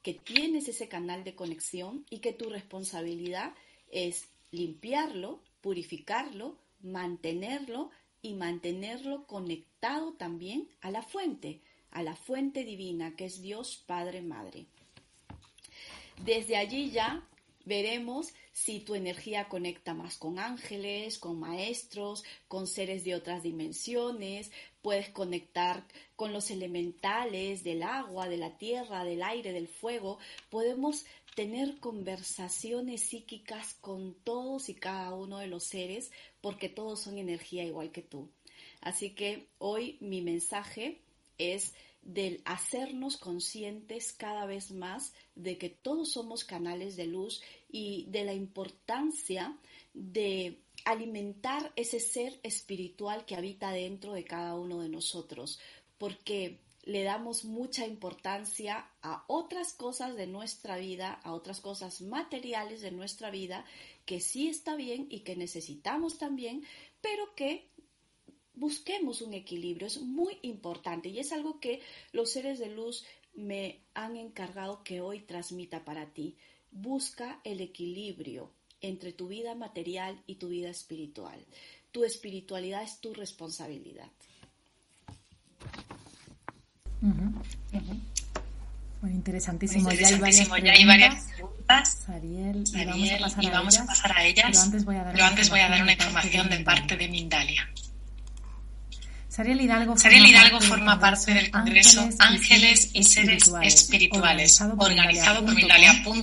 que 0.01 0.13
tienes 0.13 0.67
ese 0.67 0.88
canal 0.88 1.23
de 1.23 1.35
conexión 1.35 2.05
y 2.09 2.19
que 2.19 2.33
tu 2.33 2.49
responsabilidad 2.49 3.53
es 3.91 4.29
limpiarlo, 4.51 5.41
purificarlo, 5.62 6.57
mantenerlo 6.81 7.91
y 8.21 8.33
mantenerlo 8.33 9.25
conectado 9.27 10.13
también 10.13 10.69
a 10.81 10.91
la 10.91 11.01
fuente, 11.01 11.62
a 11.91 12.03
la 12.03 12.15
fuente 12.15 12.63
divina 12.63 13.15
que 13.15 13.25
es 13.25 13.41
Dios 13.41 13.83
Padre 13.85 14.21
Madre. 14.21 14.65
Desde 16.23 16.57
allí 16.57 16.91
ya 16.91 17.25
veremos 17.69 18.34
si 18.51 18.79
tu 18.79 18.95
energía 18.95 19.47
conecta 19.47 19.93
más 19.93 20.17
con 20.17 20.39
ángeles, 20.39 21.19
con 21.19 21.39
maestros, 21.39 22.23
con 22.47 22.65
seres 22.65 23.03
de 23.03 23.13
otras 23.13 23.43
dimensiones, 23.43 24.51
puedes 24.82 25.10
conectar 25.10 25.86
con 26.15 26.34
los 26.34 26.49
elementales 26.49 27.63
del 27.63 27.84
agua, 27.84 28.27
de 28.27 28.38
la 28.38 28.58
tierra, 28.58 29.05
del 29.05 29.21
aire, 29.21 29.53
del 29.53 29.67
fuego. 29.67 30.17
Podemos 30.49 31.05
tener 31.36 31.79
conversaciones 31.79 33.01
psíquicas 33.03 33.75
con 33.75 34.15
todos 34.15 34.67
y 34.67 34.73
cada 34.73 35.13
uno 35.13 35.38
de 35.38 35.47
los 35.47 35.63
seres 35.63 36.12
porque 36.41 36.69
todos 36.69 36.99
son 37.01 37.19
energía 37.19 37.63
igual 37.63 37.91
que 37.91 38.01
tú. 38.01 38.29
Así 38.82 39.12
que 39.12 39.47
hoy 39.60 39.97
mi 40.01 40.21
mensaje 40.21 41.01
es 41.38 41.75
del 42.01 42.41
hacernos 42.45 43.17
conscientes 43.17 44.13
cada 44.13 44.45
vez 44.45 44.71
más 44.71 45.13
de 45.36 45.58
que 45.58 45.69
todos 45.69 46.12
somos 46.13 46.43
canales 46.43 46.95
de 46.95 47.05
luz 47.05 47.41
y 47.69 48.05
de 48.10 48.23
la 48.23 48.34
importancia 48.34 49.58
de 49.93 50.60
alimentar 50.86 51.71
ese 51.75 51.99
ser 51.99 52.39
espiritual 52.43 53.25
que 53.25 53.36
habita 53.36 53.71
dentro 53.71 54.13
de 54.13 54.23
cada 54.23 54.55
uno 54.55 54.82
de 54.82 54.89
nosotros, 54.89 55.60
porque 55.97 56.60
le 56.84 57.03
damos 57.03 57.45
mucha 57.45 57.86
importancia 57.86 58.89
a 59.01 59.23
otras 59.27 59.73
cosas 59.73 60.15
de 60.15 60.27
nuestra 60.27 60.77
vida, 60.77 61.19
a 61.23 61.34
otras 61.34 61.60
cosas 61.60 62.01
materiales 62.01 62.82
de 62.82 62.91
nuestra 62.91 63.29
vida, 63.29 63.65
que 64.05 64.21
sí 64.21 64.47
está 64.47 64.75
bien 64.75 65.08
y 65.10 65.19
que 65.19 65.36
necesitamos 65.36 66.17
también, 66.17 66.63
pero 67.01 67.36
que 67.36 67.67
busquemos 68.55 69.21
un 69.21 69.34
equilibrio, 69.34 69.88
es 69.88 70.01
muy 70.01 70.38
importante 70.41 71.10
y 71.10 71.19
es 71.19 71.32
algo 71.32 71.60
que 71.60 71.82
los 72.12 72.32
seres 72.32 72.60
de 72.60 72.69
luz 72.69 73.05
me 73.34 73.82
han 73.93 74.17
encargado 74.17 74.84
que 74.84 75.01
hoy 75.01 75.21
transmita 75.21 75.86
para 75.86 76.12
ti. 76.12 76.36
Busca 76.71 77.39
el 77.43 77.62
equilibrio 77.62 78.51
entre 78.82 79.13
tu 79.13 79.27
vida 79.27 79.55
material 79.55 80.21
y 80.27 80.36
tu 80.36 80.49
vida 80.49 80.69
espiritual. 80.69 81.45
Tu 81.91 82.03
espiritualidad 82.03 82.84
es 82.84 82.99
tu 82.99 83.13
responsabilidad. 83.13 84.10
Muy 89.01 89.12
interesantísimo. 89.12 89.89
ya, 89.91 90.73
hay 90.73 90.86
varias 90.86 91.25
preguntas. 91.25 92.03
Sariel, 92.05 92.63
y 93.41 93.49
vamos, 93.49 93.77
a 93.77 93.86
pasar, 93.86 94.17
a 94.17 94.25
ellas, 94.25 94.47
Pero 94.47 94.63
antes 94.63 94.86
voy 94.86 94.95
a 94.95 95.03
dar, 95.03 95.13
una, 95.13 95.27
antes 95.27 95.49
voy 95.49 95.60
a 95.60 95.69
dar 95.69 95.82
una 95.82 95.93
información 95.93 96.49
de 96.49 96.60
parte 96.60 96.97
de 96.97 97.08
Mindalia. 97.08 97.69
Sariel 99.39 99.62
Hidalgo, 99.62 99.95
forma, 100.60 100.99
parte 100.99 101.34
del 101.34 101.49
Congreso 101.49 102.10
Ángeles 102.19 102.89
y 102.91 103.04
Seres 103.04 103.49
Espirituales, 103.62 104.60
organizado 104.60 105.45
por 105.45 105.56
Mindalia.com 105.56 106.17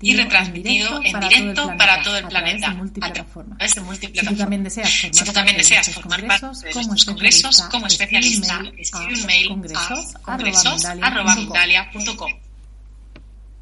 y 0.00 0.14
retransmitido 0.14 1.02
en 1.02 1.18
directo 1.18 1.72
para 1.76 2.00
todo 2.04 2.16
el 2.16 2.28
planeta 2.28 2.68
a 2.68 2.70
través 2.70 3.74
de 3.74 3.80
multiplataforma. 3.80 4.06
Si 4.20 4.24
tú 4.24 4.32
también 5.32 5.56
deseas 5.56 5.90
formar 5.90 6.24
parte 6.28 6.46
de 6.62 6.70
estos 6.70 7.04
congresos 7.06 7.62
como 7.62 7.88
especialista, 7.88 8.62
escribe 8.76 9.14
un 9.14 9.26
mail 9.26 9.50
a 9.74 10.04
congresos.mindalia.com. 10.22 12.32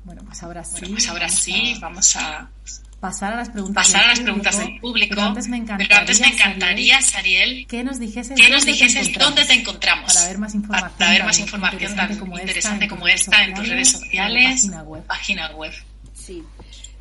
Bueno, 0.05 0.23
pues 0.27 0.43
ahora 0.43 0.63
sí. 0.63 0.77
Bueno, 0.81 0.97
pues 0.97 1.09
ahora 1.09 1.31
sí, 1.31 1.79
vamos 1.81 2.15
a 2.17 2.51
pasar 3.01 3.35
a 3.35 3.37
las 3.37 3.51
preguntas, 3.51 3.87
pasar 3.87 4.05
a 4.05 4.09
las 4.09 4.21
preguntas 4.21 4.59
del 4.59 4.81
público. 4.81 5.15
Pero 5.15 5.27
antes 5.27 5.49
me 5.49 5.59
encantaría, 5.59 7.01
Sariel, 7.01 7.67
que 7.67 7.85
nos 7.85 7.99
dijeses, 7.99 8.41
que 8.41 8.51
nos 8.51 8.65
dijeses 8.65 9.13
dónde, 9.13 9.45
te 9.45 9.55
encontramos 9.55 10.15
para 10.15 10.27
ver 10.27 10.39
más 10.39 10.55
información, 10.55 10.99
para 10.99 11.11
ver 11.11 11.25
más 11.25 11.39
información 11.39 11.97
tan 11.97 12.13
interesante 12.13 12.89
como 12.89 13.09
esta, 13.09 13.45
en 13.45 13.55
tus 13.55 13.69
redes 13.69 13.89
sociales, 13.89 14.63
página 14.63 14.83
web. 14.83 15.07
página 15.07 15.55
web. 15.55 15.73
Sí. 16.15 16.43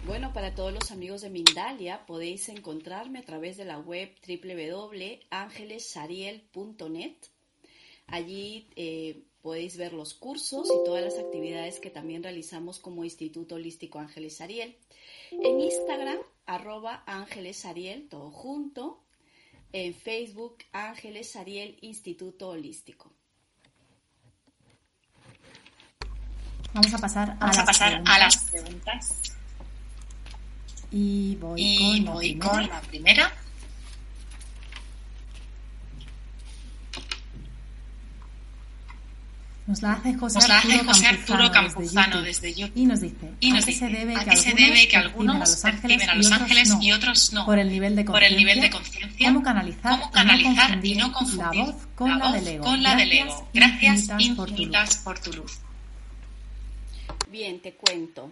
Bueno, 0.06 0.34
para 0.34 0.54
todos 0.54 0.72
los 0.72 0.92
amigos 0.92 1.22
de 1.22 1.32
Mindalia 1.32 2.06
podéis 2.06 2.48
encontrarme 2.50 3.18
a 3.20 3.26
través 3.26 3.58
de 3.58 3.66
la 3.66 3.80
web 3.80 4.14
www.angelessariel.net. 4.28 7.16
Allí 8.06 8.68
eh, 8.76 9.24
podéis 9.42 9.78
ver 9.78 9.94
los 9.94 10.14
cursos 10.14 10.68
y 10.68 10.86
todas 10.86 11.04
las 11.04 11.18
actividades 11.18 11.80
que 11.80 11.90
también 11.90 12.22
realizamos 12.22 12.78
como 12.78 13.04
Instituto 13.04 13.56
Holístico 13.56 13.98
Ángeles 13.98 14.42
Ariel. 14.42 14.78
En 15.44 15.60
Instagram, 15.62 16.18
arroba 16.46 17.04
Ángeles 17.06 17.66
Ariel, 17.66 18.08
todo 18.10 18.32
junto. 18.32 19.02
En 19.72 19.94
Facebook, 19.94 20.58
Ángeles 20.72 21.36
Ariel 21.36 21.78
Instituto 21.82 22.50
Holístico. 22.50 23.12
Vamos 26.74 26.94
a 26.94 26.98
pasar 26.98 27.32
a, 27.32 27.36
Vamos 27.36 27.56
las, 27.56 27.60
a 27.60 27.66
pasar 27.66 27.90
preguntas. 27.90 28.16
a 28.16 28.20
las 28.20 28.38
preguntas. 28.52 29.22
Y 30.92 31.36
voy, 31.38 31.62
Y 31.62 31.78
con, 31.78 32.06
la 32.06 32.12
voy 32.14 32.28
primera. 32.36 32.50
con 32.52 32.68
la 32.70 32.82
primera. 32.82 33.34
Nos 39.68 39.82
la 39.82 39.94
hace 39.94 40.14
José 40.14 40.36
Nos 40.36 40.48
la 40.48 40.58
hace 40.60 40.74
Arturo 40.74 40.94
José 40.94 41.08
Arturo 41.08 41.52
Campuzano 41.52 42.22
desde 42.22 42.48
desde 42.48 42.62
YouTube. 42.62 42.76
YouTube. 42.76 42.82
Y 42.82 42.86
nos 42.86 43.02
dice, 43.02 43.34
Y 43.40 43.52
nos 43.52 43.64
¿a 43.64 43.66
qué 43.66 43.72
dice, 43.72 43.88
se 43.88 43.94
debe 43.94 44.16
¿a 44.16 44.26
que 44.26 44.38
se 44.38 44.50
algunos 44.50 44.56
debe 44.56 44.88
que 44.88 44.98
perciben 44.98 45.02
algunos 45.02 45.36
a 45.36 45.40
los 45.40 45.66
ángeles, 45.66 46.04
y 46.04 46.06
los 46.18 46.26
otros 46.28 46.32
ángeles 46.42 46.70
no? 46.70 46.82
y 46.84 46.92
otros 46.92 47.34
no? 47.34 47.46
Por 47.46 47.60
el 47.60 47.70
nivel 47.70 47.96
de 47.96 48.04
Por 48.04 48.24
el 48.24 48.38
nivel 48.38 48.62
de 48.62 48.70
conciencia, 48.70 49.28
¿Cómo 49.28 49.44
canalizar, 49.44 50.00
cómo 50.00 50.12
canalizar 50.12 50.86
y 50.86 50.92
y 50.92 50.96
no 50.96 51.12
confundir 51.12 51.66
la 51.66 51.72
voz 51.72 51.88
con 51.96 52.10
la, 52.10 52.18
voz 52.26 52.34
del 52.34 52.48
ego? 52.48 52.64
con 52.64 52.84
la 52.84 52.96
del 52.96 53.12
ego. 53.12 53.50
Gracias 53.54 54.08
Gracias 54.08 54.22
infinitas 54.22 54.38
por 54.38 54.46
tu 54.48 54.52
luz. 54.52 54.60
infinitas 54.60 54.98
por 54.98 55.20
tu 55.20 55.34
luz. 55.34 55.60
Bien, 57.32 57.60
te 57.60 57.74
cuento. 57.74 58.32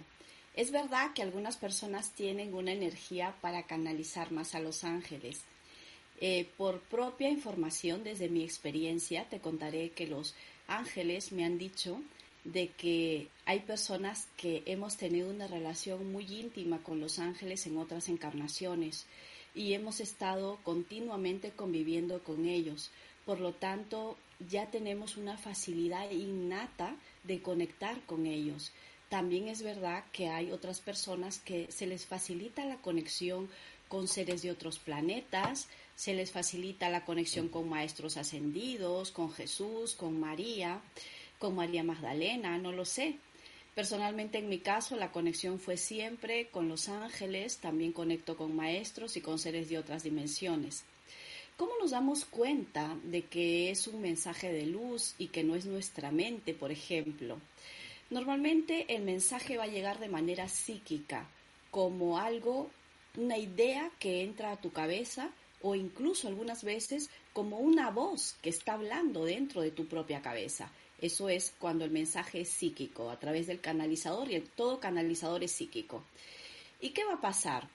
Es 0.56 0.72
verdad 0.72 1.14
que 1.16 1.24
algunas 1.24 1.58
personas 1.58 2.12
tienen 2.12 2.54
una 2.54 2.72
energía 2.74 3.34
para 3.42 3.64
canalizar 3.64 4.32
más 4.32 4.54
a 4.54 4.60
los 4.60 4.84
ángeles. 4.84 5.42
Eh, 6.22 6.48
por 6.58 6.80
propia 6.82 7.30
información, 7.30 8.04
desde 8.04 8.30
mi 8.30 8.44
experiencia, 8.44 9.26
te 9.30 9.40
contaré 9.40 9.90
que 9.90 10.06
los 10.06 10.36
ángeles 10.78 11.32
me 11.32 11.46
han 11.46 11.58
dicho 11.58 12.02
de 12.44 12.70
que 12.70 13.30
hay 13.46 13.62
personas 13.62 14.28
que 14.36 14.64
hemos 14.66 14.98
tenido 14.98 15.30
una 15.30 15.48
relación 15.48 16.12
muy 16.12 16.26
íntima 16.26 16.80
con 16.80 17.00
los 17.00 17.20
ángeles 17.20 17.66
en 17.68 17.78
otras 17.78 18.10
encarnaciones 18.10 19.06
y 19.56 19.74
hemos 19.74 20.00
estado 20.00 20.60
continuamente 20.64 21.52
conviviendo 21.52 22.22
con 22.24 22.46
ellos. 22.46 22.92
Por 23.26 23.40
lo 23.40 23.54
tanto, 23.54 24.18
ya 24.50 24.70
tenemos 24.70 25.16
una 25.16 25.38
facilidad 25.38 26.10
innata 26.12 26.96
de 27.24 27.42
conectar 27.42 28.02
con 28.06 28.26
ellos. 28.26 28.72
También 29.10 29.48
es 29.48 29.62
verdad 29.62 30.04
que 30.12 30.28
hay 30.28 30.52
otras 30.52 30.82
personas 30.82 31.40
que 31.40 31.72
se 31.72 31.86
les 31.86 32.06
facilita 32.06 32.66
la 32.66 32.78
conexión 32.78 33.48
con 33.88 34.08
seres 34.08 34.42
de 34.42 34.52
otros 34.52 34.80
planetas, 34.80 35.68
se 35.96 36.14
les 36.14 36.32
facilita 36.32 36.90
la 36.90 37.06
conexión 37.06 37.50
con 37.50 37.70
maestros 37.70 38.18
ascendidos, 38.18 39.12
con 39.12 39.32
Jesús, 39.32 39.96
con 39.96 40.20
María, 40.20 40.82
con 41.40 41.56
María 41.56 41.84
Magdalena, 41.84 42.58
no 42.58 42.72
lo 42.72 42.86
sé. 42.86 43.18
Personalmente 43.76 44.38
en 44.38 44.50
mi 44.50 44.60
caso 44.60 44.96
la 44.96 45.12
conexión 45.12 45.60
fue 45.60 45.78
siempre 45.78 46.48
con 46.50 46.70
los 46.70 46.90
ángeles, 46.90 47.58
también 47.58 47.92
conecto 47.92 48.38
con 48.38 48.56
maestros 48.56 49.18
y 49.18 49.22
con 49.22 49.40
seres 49.40 49.70
de 49.70 49.78
otras 49.78 50.04
dimensiones. 50.04 50.84
¿Cómo 51.58 51.74
nos 51.80 51.92
damos 51.92 52.26
cuenta 52.26 52.96
de 53.04 53.24
que 53.24 53.70
es 53.70 53.88
un 53.88 54.02
mensaje 54.02 54.52
de 54.52 54.66
luz 54.66 55.16
y 55.18 55.28
que 55.28 55.44
no 55.44 55.56
es 55.56 55.66
nuestra 55.66 56.12
mente, 56.12 56.54
por 56.54 56.72
ejemplo? 56.72 57.40
Normalmente 58.10 58.96
el 58.96 59.04
mensaje 59.04 59.58
va 59.58 59.64
a 59.64 59.68
llegar 59.68 60.00
de 60.00 60.10
manera 60.10 60.50
psíquica, 60.50 61.28
como 61.72 62.20
algo, 62.20 62.70
una 63.18 63.38
idea 63.38 63.92
que 64.00 64.24
entra 64.24 64.52
a 64.52 64.62
tu 64.62 64.72
cabeza 64.72 65.30
o 65.64 65.76
incluso 65.76 66.28
algunas 66.28 66.64
veces 66.64 67.10
como 67.32 67.58
una 67.58 67.90
voz 67.90 68.36
que 68.42 68.50
está 68.50 68.74
hablando 68.74 69.26
dentro 69.26 69.62
de 69.62 69.72
tu 69.72 69.88
propia 69.88 70.22
cabeza. 70.22 70.72
Eso 71.02 71.30
es 71.30 71.54
cuando 71.58 71.84
el 71.86 71.92
mensaje 71.92 72.42
es 72.42 72.50
psíquico, 72.50 73.10
a 73.10 73.20
través 73.20 73.48
del 73.48 73.60
canalizador 73.60 74.30
y 74.30 74.36
el, 74.36 74.44
todo 74.44 74.80
canalizador 74.80 75.44
es 75.44 75.52
psíquico. 75.52 76.04
¿Y 76.80 76.90
qué 76.90 77.04
va 77.06 77.16
a 77.16 77.22
pasar? 77.22 77.68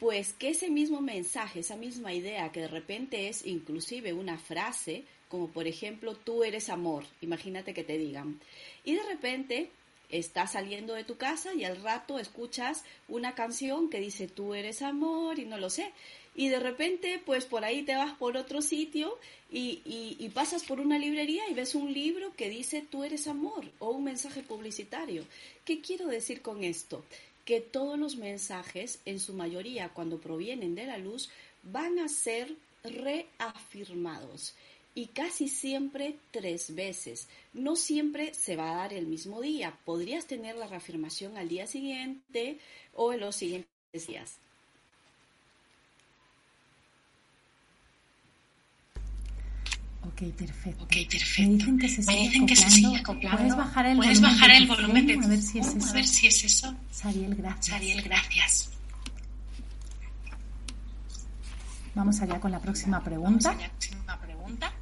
Pues 0.00 0.32
que 0.32 0.50
ese 0.50 0.70
mismo 0.70 1.00
mensaje, 1.00 1.60
esa 1.60 1.76
misma 1.76 2.12
idea 2.14 2.50
que 2.52 2.60
de 2.60 2.68
repente 2.68 3.28
es 3.28 3.44
inclusive 3.46 4.12
una 4.12 4.38
frase, 4.38 5.04
como 5.28 5.48
por 5.48 5.66
ejemplo, 5.66 6.14
tú 6.14 6.44
eres 6.44 6.68
amor, 6.68 7.04
imagínate 7.20 7.74
que 7.74 7.84
te 7.84 7.98
digan, 7.98 8.40
y 8.84 8.94
de 8.94 9.02
repente 9.04 9.70
estás 10.10 10.52
saliendo 10.52 10.94
de 10.94 11.04
tu 11.04 11.16
casa 11.16 11.54
y 11.54 11.64
al 11.64 11.82
rato 11.82 12.18
escuchas 12.18 12.84
una 13.08 13.34
canción 13.34 13.90
que 13.90 14.00
dice 14.00 14.28
tú 14.28 14.54
eres 14.54 14.82
amor 14.82 15.38
y 15.38 15.44
no 15.44 15.58
lo 15.58 15.70
sé. 15.70 15.92
Y 16.36 16.48
de 16.48 16.58
repente, 16.58 17.22
pues 17.24 17.44
por 17.44 17.64
ahí 17.64 17.82
te 17.82 17.94
vas 17.94 18.12
por 18.14 18.36
otro 18.36 18.60
sitio 18.60 19.18
y, 19.50 19.82
y, 20.18 20.28
pasas 20.30 20.64
por 20.64 20.80
una 20.80 20.98
librería 20.98 21.48
y 21.48 21.54
ves 21.54 21.76
un 21.76 21.92
libro 21.92 22.34
que 22.34 22.50
dice 22.50 22.82
tú 22.82 23.04
eres 23.04 23.28
amor 23.28 23.70
o 23.78 23.90
un 23.90 24.02
mensaje 24.04 24.42
publicitario. 24.42 25.24
¿Qué 25.64 25.80
quiero 25.80 26.08
decir 26.08 26.42
con 26.42 26.64
esto? 26.64 27.04
Que 27.44 27.60
todos 27.60 27.98
los 27.98 28.16
mensajes, 28.16 28.98
en 29.04 29.20
su 29.20 29.32
mayoría 29.32 29.90
cuando 29.90 30.18
provienen 30.18 30.74
de 30.74 30.86
la 30.86 30.98
luz, 30.98 31.30
van 31.62 32.00
a 32.00 32.08
ser 32.08 32.56
reafirmados 32.82 34.54
y 34.94 35.08
casi 35.08 35.48
siempre 35.48 36.16
tres 36.30 36.74
veces. 36.74 37.28
No 37.52 37.74
siempre 37.76 38.32
se 38.34 38.56
va 38.56 38.72
a 38.72 38.76
dar 38.76 38.92
el 38.92 39.06
mismo 39.06 39.40
día. 39.40 39.76
Podrías 39.84 40.26
tener 40.26 40.56
la 40.56 40.66
reafirmación 40.68 41.36
al 41.36 41.48
día 41.48 41.66
siguiente 41.66 42.58
o 42.92 43.12
en 43.12 43.20
los 43.20 43.34
siguientes 43.36 43.68
días. 44.06 44.36
Ok, 50.02 50.22
perfecto. 50.36 50.84
Ok, 50.84 50.92
perfecto. 51.10 51.42
Me 51.42 51.48
dicen 51.56 51.78
que 51.78 51.88
se 51.88 51.96
Me 51.98 52.02
sigue 52.04 52.18
dicen 52.28 52.46
que 52.46 52.56
se 52.56 52.62
acoplando. 52.64 52.88
sigue 52.88 53.00
acoplando. 53.00 53.36
¿Puedes 53.38 53.56
bajar 53.56 53.86
el 53.86 53.96
¿Puedes 53.96 54.20
volumen, 54.20 54.40
bajar 54.40 54.50
el 54.56 54.66
volumen 54.68 55.06
de 55.06 55.14
tu 55.16 55.24
A 55.24 55.26
ver 55.28 55.42
si 55.42 55.58
es 55.58 55.66
eso. 55.74 55.88
A 55.88 55.92
ver 55.92 56.06
si 56.06 56.26
es 56.26 56.44
eso. 56.44 56.74
Sariel, 56.90 57.34
gracias. 57.34 57.66
Sariel, 57.66 58.02
gracias. 58.02 58.70
Vamos 61.94 62.20
allá 62.20 62.38
con 62.40 62.50
la 62.52 62.60
próxima 62.60 62.98
Vamos 62.98 63.08
pregunta. 63.08 63.50
allá, 63.50 63.68
próxima 63.70 64.20
pregunta. 64.20 64.73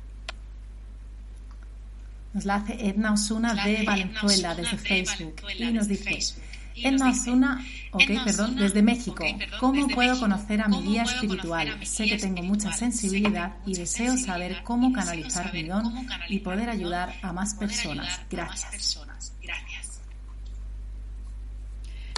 Nos 2.33 2.45
la 2.45 2.57
hace 2.57 2.89
Edna 2.89 3.13
Osuna 3.13 3.55
de 3.55 3.85
Valenzuela 3.85 4.55
desde 4.55 4.79
Facebook 4.79 5.35
Valenzuela 5.43 5.71
y 5.71 5.73
nos 5.73 5.89
dice 5.89 6.05
Facebook. 6.05 6.45
Y 6.75 6.87
Edna 6.87 7.11
Osuna, 7.11 7.67
ok, 7.93 8.03
Edna 8.03 8.25
perdón, 8.25 8.47
Osuna, 8.47 8.63
desde 8.63 8.83
México. 8.83 9.25
¿Cómo 9.61 9.83
desde 9.83 9.95
puedo 9.95 10.09
México. 10.11 10.27
conocer 10.27 10.61
a 10.63 10.69
mi 10.69 10.77
¿Cómo 10.77 10.91
guía 10.91 11.03
espiritual? 11.03 11.87
Sé 11.87 12.07
que 12.07 12.17
tengo 12.17 12.43
mucha 12.43 12.73
sensibilidad 12.73 13.57
y 13.67 13.75
deseo 13.75 14.17
saber 14.17 14.63
cómo 14.63 14.93
canalizar 14.93 15.47
saber 15.47 15.63
mi 15.63 15.69
don 15.69 16.07
y 16.29 16.39
poder 16.39 16.71
ayudar 16.71 17.15
a 17.21 17.33
más 17.33 17.55
personas. 17.55 18.21
Gracias. 18.31 19.03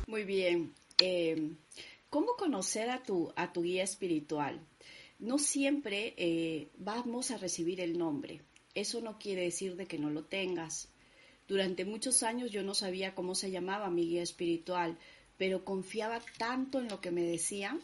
Muy 0.07 0.25
bien. 0.25 0.73
Eh, 1.01 1.53
¿Cómo 2.09 2.37
conocer 2.39 2.91
a 2.91 3.03
tu, 3.03 3.33
a 3.35 3.53
tu 3.53 3.63
guía 3.63 3.83
espiritual? 3.83 4.61
No 5.19 5.39
siempre 5.39 6.15
eh, 6.17 6.71
vamos 6.79 7.33
a 7.33 7.39
recibir 7.39 7.81
el 7.81 7.99
nombre. 7.99 8.43
Eso 8.75 9.01
no 9.01 9.19
quiere 9.19 9.43
decir 9.43 9.77
de 9.77 9.87
que 9.87 9.99
no 9.99 10.11
lo 10.11 10.25
tengas. 10.25 10.89
Durante 11.47 11.85
muchos 11.85 12.23
años 12.23 12.51
yo 12.51 12.63
no 12.63 12.75
sabía 12.75 13.15
cómo 13.15 13.35
se 13.35 13.51
llamaba 13.51 13.91
mi 13.91 14.07
guía 14.07 14.23
espiritual, 14.23 14.99
pero 15.37 15.65
confiaba 15.65 16.21
tanto 16.39 16.81
en 16.81 16.89
lo 16.89 17.01
que 17.01 17.11
me 17.11 17.23
decían 17.23 17.81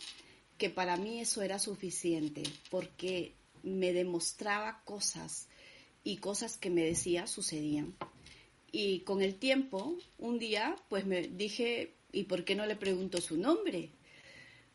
que 0.59 0.70
para 0.70 0.96
mí 0.96 1.20
eso 1.20 1.42
era 1.42 1.59
suficiente, 1.59 2.42
porque 2.70 3.33
me 3.62 3.93
demostraba 3.93 4.82
cosas 4.84 5.49
y 6.05 6.16
cosas 6.18 6.57
que 6.57 6.70
me 6.70 6.82
decía 6.82 7.26
sucedían. 7.26 7.95
Y 8.72 9.01
con 9.01 9.20
el 9.20 9.34
tiempo, 9.36 9.97
un 10.18 10.38
día, 10.38 10.76
pues 10.88 11.05
me 11.05 11.22
dije, 11.22 11.95
¿y 12.12 12.24
por 12.24 12.45
qué 12.45 12.55
no 12.55 12.66
le 12.66 12.76
pregunto 12.76 13.20
su 13.20 13.36
nombre? 13.36 13.91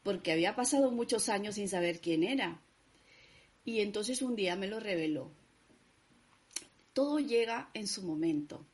Porque 0.04 0.32
había 0.32 0.56
pasado 0.56 0.92
muchos 0.92 1.30
años 1.30 1.56
sin 1.56 1.70
saber 1.70 2.02
quién 2.02 2.24
era. 2.24 2.60
Y 3.64 3.80
entonces 3.80 4.22
un 4.22 4.36
día 4.36 4.56
me 4.56 4.68
lo 4.68 4.80
reveló. 4.80 5.32
Todo 6.96 7.20
llega 7.20 7.70
en 7.74 7.88
su 7.88 8.04
momento. 8.04 8.66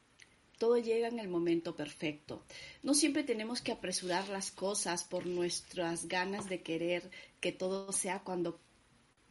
Todo 0.59 0.77
llega 0.77 1.07
en 1.07 1.17
el 1.17 1.27
momento 1.27 1.75
perfecto. 1.75 2.43
No 2.83 2.93
siempre 2.93 3.23
tenemos 3.23 3.61
que 3.61 3.71
apresurar 3.71 4.29
las 4.29 4.51
cosas 4.51 5.03
por 5.03 5.25
nuestras 5.25 6.07
ganas 6.07 6.47
de 6.47 6.61
querer 6.61 7.09
que 7.39 7.51
todo 7.51 7.91
sea 7.91 8.19
cuando 8.19 8.59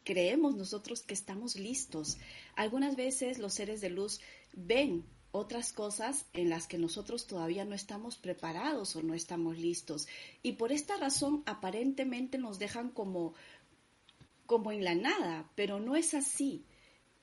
creemos 0.03 0.57
nosotros 0.57 1.03
que 1.03 1.15
estamos 1.15 1.55
listos. 1.55 2.19
Algunas 2.57 2.97
veces 2.97 3.39
los 3.39 3.55
seres 3.55 3.81
de 3.81 3.91
luz 3.91 4.21
ven 4.55 5.05
otras 5.31 5.73
cosas 5.73 6.27
en 6.33 6.51
las 6.51 6.67
que 6.67 6.77
nosotros 6.77 7.29
todavía 7.29 7.65
no 7.65 7.77
estamos 7.77 8.17
preparados 8.17 8.97
o 8.97 9.05
no 9.05 9.15
estamos 9.15 9.57
listos. 9.57 10.09
Y 10.43 10.55
por 10.55 10.73
esta 10.73 10.97
razón 10.97 11.45
aparentemente 11.47 12.39
nos 12.39 12.59
dejan 12.59 12.91
como, 12.91 13.35
como 14.47 14.73
en 14.73 14.83
la 14.83 14.97
nada, 14.97 15.49
pero 15.55 15.79
no 15.79 15.95
es 15.95 16.13
así. 16.13 16.65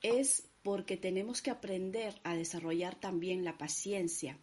Es 0.00 0.44
porque 0.68 0.98
tenemos 0.98 1.40
que 1.40 1.50
aprender 1.50 2.20
a 2.24 2.36
desarrollar 2.36 2.94
también 2.94 3.42
la 3.42 3.56
paciencia. 3.56 4.38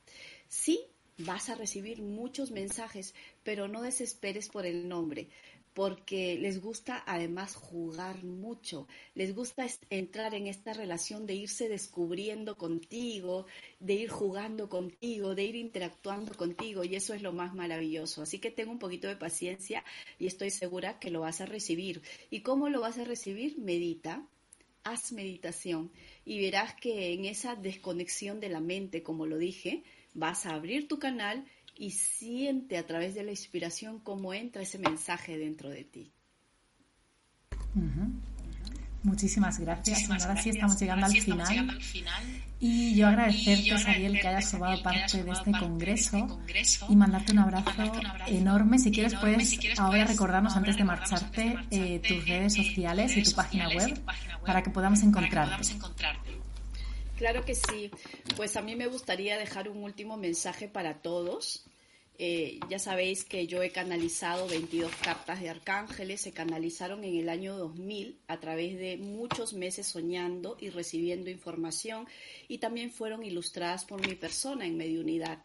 Sí, 0.47 0.87
vas 1.19 1.49
a 1.49 1.55
recibir 1.55 2.01
muchos 2.01 2.49
mensajes, 2.49 3.13
pero 3.43 3.67
no 3.67 3.83
desesperes 3.83 4.49
por 4.49 4.65
el 4.65 4.89
nombre, 4.89 5.29
porque 5.75 6.35
les 6.39 6.59
gusta 6.59 7.03
además 7.05 7.53
jugar 7.53 8.23
mucho, 8.23 8.87
les 9.13 9.35
gusta 9.35 9.67
entrar 9.91 10.33
en 10.33 10.47
esta 10.47 10.73
relación 10.73 11.27
de 11.27 11.35
irse 11.35 11.69
descubriendo 11.69 12.57
contigo, 12.57 13.45
de 13.79 13.93
ir 13.93 14.09
jugando 14.09 14.67
contigo, 14.67 15.35
de 15.35 15.43
ir 15.43 15.55
interactuando 15.55 16.33
contigo 16.33 16.83
y 16.83 16.95
eso 16.95 17.13
es 17.13 17.21
lo 17.21 17.33
más 17.33 17.53
maravilloso. 17.53 18.23
Así 18.23 18.39
que 18.39 18.49
tengo 18.49 18.71
un 18.71 18.79
poquito 18.79 19.07
de 19.07 19.15
paciencia 19.15 19.83
y 20.17 20.25
estoy 20.25 20.49
segura 20.49 20.97
que 20.97 21.11
lo 21.11 21.19
vas 21.19 21.39
a 21.41 21.45
recibir. 21.45 22.01
¿Y 22.31 22.41
cómo 22.41 22.67
lo 22.69 22.81
vas 22.81 22.97
a 22.97 23.03
recibir? 23.03 23.59
Medita, 23.59 24.27
haz 24.85 25.11
meditación 25.11 25.91
y 26.25 26.39
verás 26.39 26.75
que 26.75 27.13
en 27.13 27.25
esa 27.25 27.55
desconexión 27.55 28.39
de 28.39 28.49
la 28.49 28.59
mente, 28.59 29.03
como 29.03 29.25
lo 29.25 29.37
dije, 29.37 29.83
vas 30.13 30.45
a 30.45 30.53
abrir 30.53 30.87
tu 30.87 30.99
canal 30.99 31.43
y 31.75 31.91
siente 31.91 32.77
a 32.77 32.85
través 32.85 33.15
de 33.15 33.23
la 33.23 33.31
inspiración 33.31 33.99
cómo 33.99 34.33
entra 34.33 34.61
ese 34.61 34.77
mensaje 34.77 35.37
dentro 35.37 35.69
de 35.69 35.83
ti. 35.83 36.11
Muchísimas 39.03 39.59
gracias. 39.59 40.09
Ahora 40.09 40.41
sí 40.41 40.51
estamos 40.51 40.79
llegando, 40.79 41.05
al, 41.07 41.11
final. 41.11 42.43
Y 42.67 42.95
yo 42.95 43.07
agradecerte, 43.07 43.77
Sariel, 43.77 44.19
que 44.19 44.27
hayas 44.27 44.49
formado 44.49 44.81
parte 44.81 45.21
de 45.21 45.31
este 45.31 45.51
congreso, 45.51 46.41
y 46.89 46.95
mandarte 46.95 47.31
un 47.31 47.39
abrazo, 47.39 47.91
enorme. 48.25 48.79
Si 48.79 48.91
quieres, 48.91 49.13
puedes 49.13 49.59
ahora 49.77 50.05
recordarnos 50.05 50.55
antes 50.55 50.75
de 50.75 50.83
marcharte 50.83 51.59
eh, 51.69 51.99
tus 51.99 52.27
redes 52.27 52.55
sociales 52.55 53.15
y 53.17 53.21
tu 53.21 53.33
página 53.33 53.69
web 53.69 54.01
para 54.43 54.63
que 54.63 54.71
podamos 54.71 55.03
encontrarte. 55.03 55.75
Claro 57.17 57.45
que 57.45 57.53
sí. 57.53 57.91
Pues 58.35 58.57
a 58.57 58.63
mí 58.63 58.75
me 58.75 58.87
gustaría 58.87 59.37
dejar 59.37 59.69
un 59.69 59.83
último 59.83 60.17
mensaje 60.17 60.67
para 60.67 60.95
todos. 60.95 61.65
Eh, 62.17 62.59
ya 62.69 62.79
sabéis 62.79 63.25
que 63.25 63.45
yo 63.45 63.61
he 63.61 63.71
canalizado 63.71 64.47
22 64.47 64.91
cartas 64.95 65.41
de 65.41 65.49
arcángeles, 65.49 66.21
se 66.21 66.31
canalizaron 66.31 67.03
en 67.03 67.17
el 67.17 67.27
año 67.27 67.57
2000 67.57 68.17
a 68.27 68.39
través 68.39 68.77
de 68.79 68.97
muchos 68.97 69.53
meses 69.53 69.87
soñando 69.87 70.55
y 70.59 70.69
recibiendo 70.69 71.29
información 71.29 72.07
y 72.47 72.59
también 72.59 72.91
fueron 72.91 73.23
ilustradas 73.23 73.83
por 73.83 74.05
mi 74.07 74.15
persona 74.15 74.65
en 74.65 74.77
mediunidad 74.77 75.39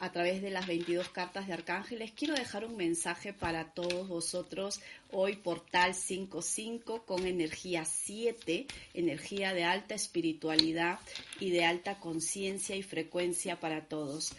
a 0.00 0.10
través 0.12 0.40
de 0.40 0.50
las 0.50 0.66
22 0.66 1.10
cartas 1.10 1.46
de 1.46 1.52
arcángeles, 1.52 2.12
quiero 2.12 2.34
dejar 2.34 2.64
un 2.64 2.74
mensaje 2.74 3.34
para 3.34 3.74
todos 3.74 4.08
vosotros 4.08 4.80
hoy, 5.12 5.36
portal 5.36 5.94
55 5.94 7.04
con 7.04 7.26
energía 7.26 7.84
7, 7.84 8.66
energía 8.94 9.52
de 9.52 9.64
alta 9.64 9.94
espiritualidad 9.94 10.98
y 11.38 11.50
de 11.50 11.66
alta 11.66 11.98
conciencia 12.00 12.76
y 12.76 12.82
frecuencia 12.82 13.60
para 13.60 13.88
todos. 13.88 14.32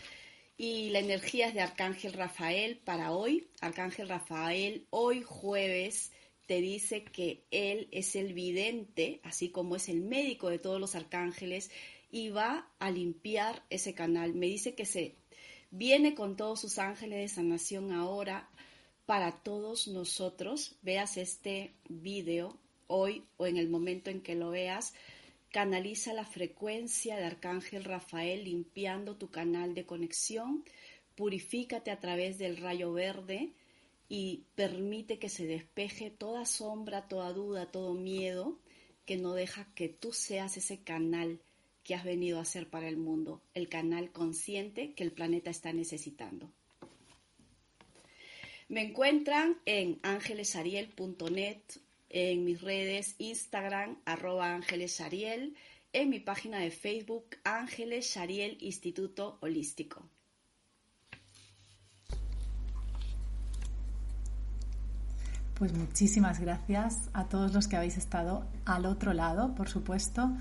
Y 0.64 0.92
la 0.92 1.00
energía 1.00 1.48
es 1.48 1.56
de 1.56 1.62
Arcángel 1.62 2.14
Rafael 2.14 2.78
para 2.78 3.14
hoy. 3.14 3.48
Arcángel 3.62 4.08
Rafael, 4.08 4.86
hoy 4.92 5.24
jueves, 5.24 6.12
te 6.46 6.62
dice 6.62 7.04
que 7.04 7.48
él 7.50 7.88
es 7.92 8.16
el 8.16 8.36
vidente, 8.36 9.22
así 9.24 9.50
como 9.50 9.76
es 9.76 9.90
el 9.90 10.02
médico 10.02 10.52
de 10.52 10.60
todos 10.60 10.80
los 10.80 10.94
arcángeles, 10.94 11.72
y 12.12 12.30
va 12.30 12.70
a 12.78 12.92
limpiar 12.92 13.64
ese 13.72 13.96
canal. 13.96 14.36
Me 14.36 14.46
dice 14.46 14.76
que 14.76 14.86
se 14.86 15.16
viene 15.72 16.14
con 16.14 16.38
todos 16.38 16.62
sus 16.62 16.78
ángeles 16.78 17.18
de 17.18 17.36
sanación 17.36 17.92
ahora 17.92 18.48
para 19.08 19.42
todos 19.42 19.88
nosotros. 19.88 20.76
Veas 20.84 21.18
este 21.18 21.74
video 21.90 22.56
hoy 22.86 23.26
o 23.38 23.48
en 23.48 23.58
el 23.58 23.68
momento 23.68 24.12
en 24.12 24.22
que 24.22 24.36
lo 24.36 24.52
veas. 24.52 24.94
Canaliza 25.52 26.14
la 26.14 26.26
frecuencia 26.26 27.18
de 27.18 27.26
Arcángel 27.26 27.84
Rafael 27.84 28.46
limpiando 28.46 29.18
tu 29.18 29.30
canal 29.30 29.74
de 29.76 29.86
conexión. 29.86 30.64
Purifícate 31.16 31.92
a 31.92 32.00
través 32.00 32.38
del 32.38 32.58
rayo 32.58 32.94
verde 32.94 33.52
y 34.08 34.44
permite 34.56 35.20
que 35.20 35.30
se 35.30 35.46
despeje 35.46 36.10
toda 36.10 36.46
sombra, 36.46 37.08
toda 37.08 37.34
duda, 37.34 37.72
todo 37.72 37.94
miedo 37.94 38.60
que 39.06 39.18
no 39.18 39.34
deja 39.34 39.68
que 39.76 39.90
tú 39.90 40.14
seas 40.14 40.58
ese 40.58 40.84
canal 40.84 41.40
que 41.84 41.96
has 41.96 42.04
venido 42.04 42.38
a 42.38 42.44
hacer 42.44 42.70
para 42.70 42.88
el 42.88 42.98
mundo, 42.98 43.42
el 43.54 43.68
canal 43.68 44.12
consciente 44.12 44.94
que 44.94 45.04
el 45.04 45.12
planeta 45.12 45.50
está 45.50 45.74
necesitando. 45.74 46.52
Me 48.70 48.84
encuentran 48.84 49.58
en 49.66 50.00
ángelesariel.net, 50.04 51.58
en 52.14 52.44
mis 52.44 52.62
redes 52.62 53.16
Instagram, 53.18 53.98
arroba 54.06 54.54
ángelesariel, 54.54 55.56
en 55.94 56.10
mi 56.10 56.20
página 56.20 56.60
de 56.60 56.72
Facebook, 56.72 57.38
Ángeles 57.44 58.06
Shariel 58.06 58.58
Instituto 58.62 59.38
Holístico. 59.42 60.10
Pues 65.56 65.74
muchísimas 65.74 66.40
gracias 66.40 67.10
a 67.14 67.30
todos 67.30 67.54
los 67.54 67.68
que 67.68 67.76
habéis 67.76 67.98
estado 67.98 68.48
al 68.66 68.86
otro 68.86 69.14
lado, 69.14 69.54
por 69.54 69.70
supuesto. 69.70 70.32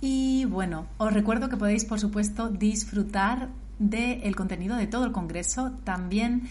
Y 0.00 0.46
bueno, 0.46 0.88
os 0.98 1.12
recuerdo 1.12 1.48
que 1.48 1.56
podéis, 1.56 1.84
por 1.84 2.00
supuesto, 2.00 2.48
disfrutar 2.48 3.50
del 3.78 4.34
contenido 4.34 4.76
de 4.76 4.88
todo 4.88 5.04
el 5.04 5.12
Congreso, 5.12 5.78
también 5.84 6.48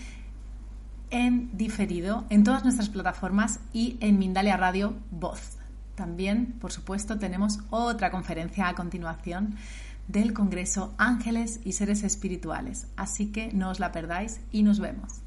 en 1.12 1.56
diferido, 1.58 2.26
en 2.30 2.44
todas 2.44 2.64
nuestras 2.64 2.90
plataformas 2.90 3.60
y 3.74 3.98
en 4.00 4.18
Mindalia 4.18 4.58
Radio 4.58 4.96
Voz. 5.12 5.58
También, 5.96 6.56
por 6.60 6.72
supuesto, 6.72 7.20
tenemos 7.20 7.60
otra 7.70 8.10
conferencia 8.10 8.68
a 8.68 8.76
continuación 8.76 9.56
del 10.08 10.34
Congreso 10.34 10.94
Ángeles 10.98 11.60
y 11.64 11.74
Seres 11.74 12.04
Espirituales. 12.04 12.88
Así 12.96 13.32
que 13.32 13.52
no 13.54 13.70
os 13.70 13.80
la 13.80 13.92
perdáis 13.92 14.40
y 14.52 14.64
nos 14.64 14.80
vemos. 14.80 15.22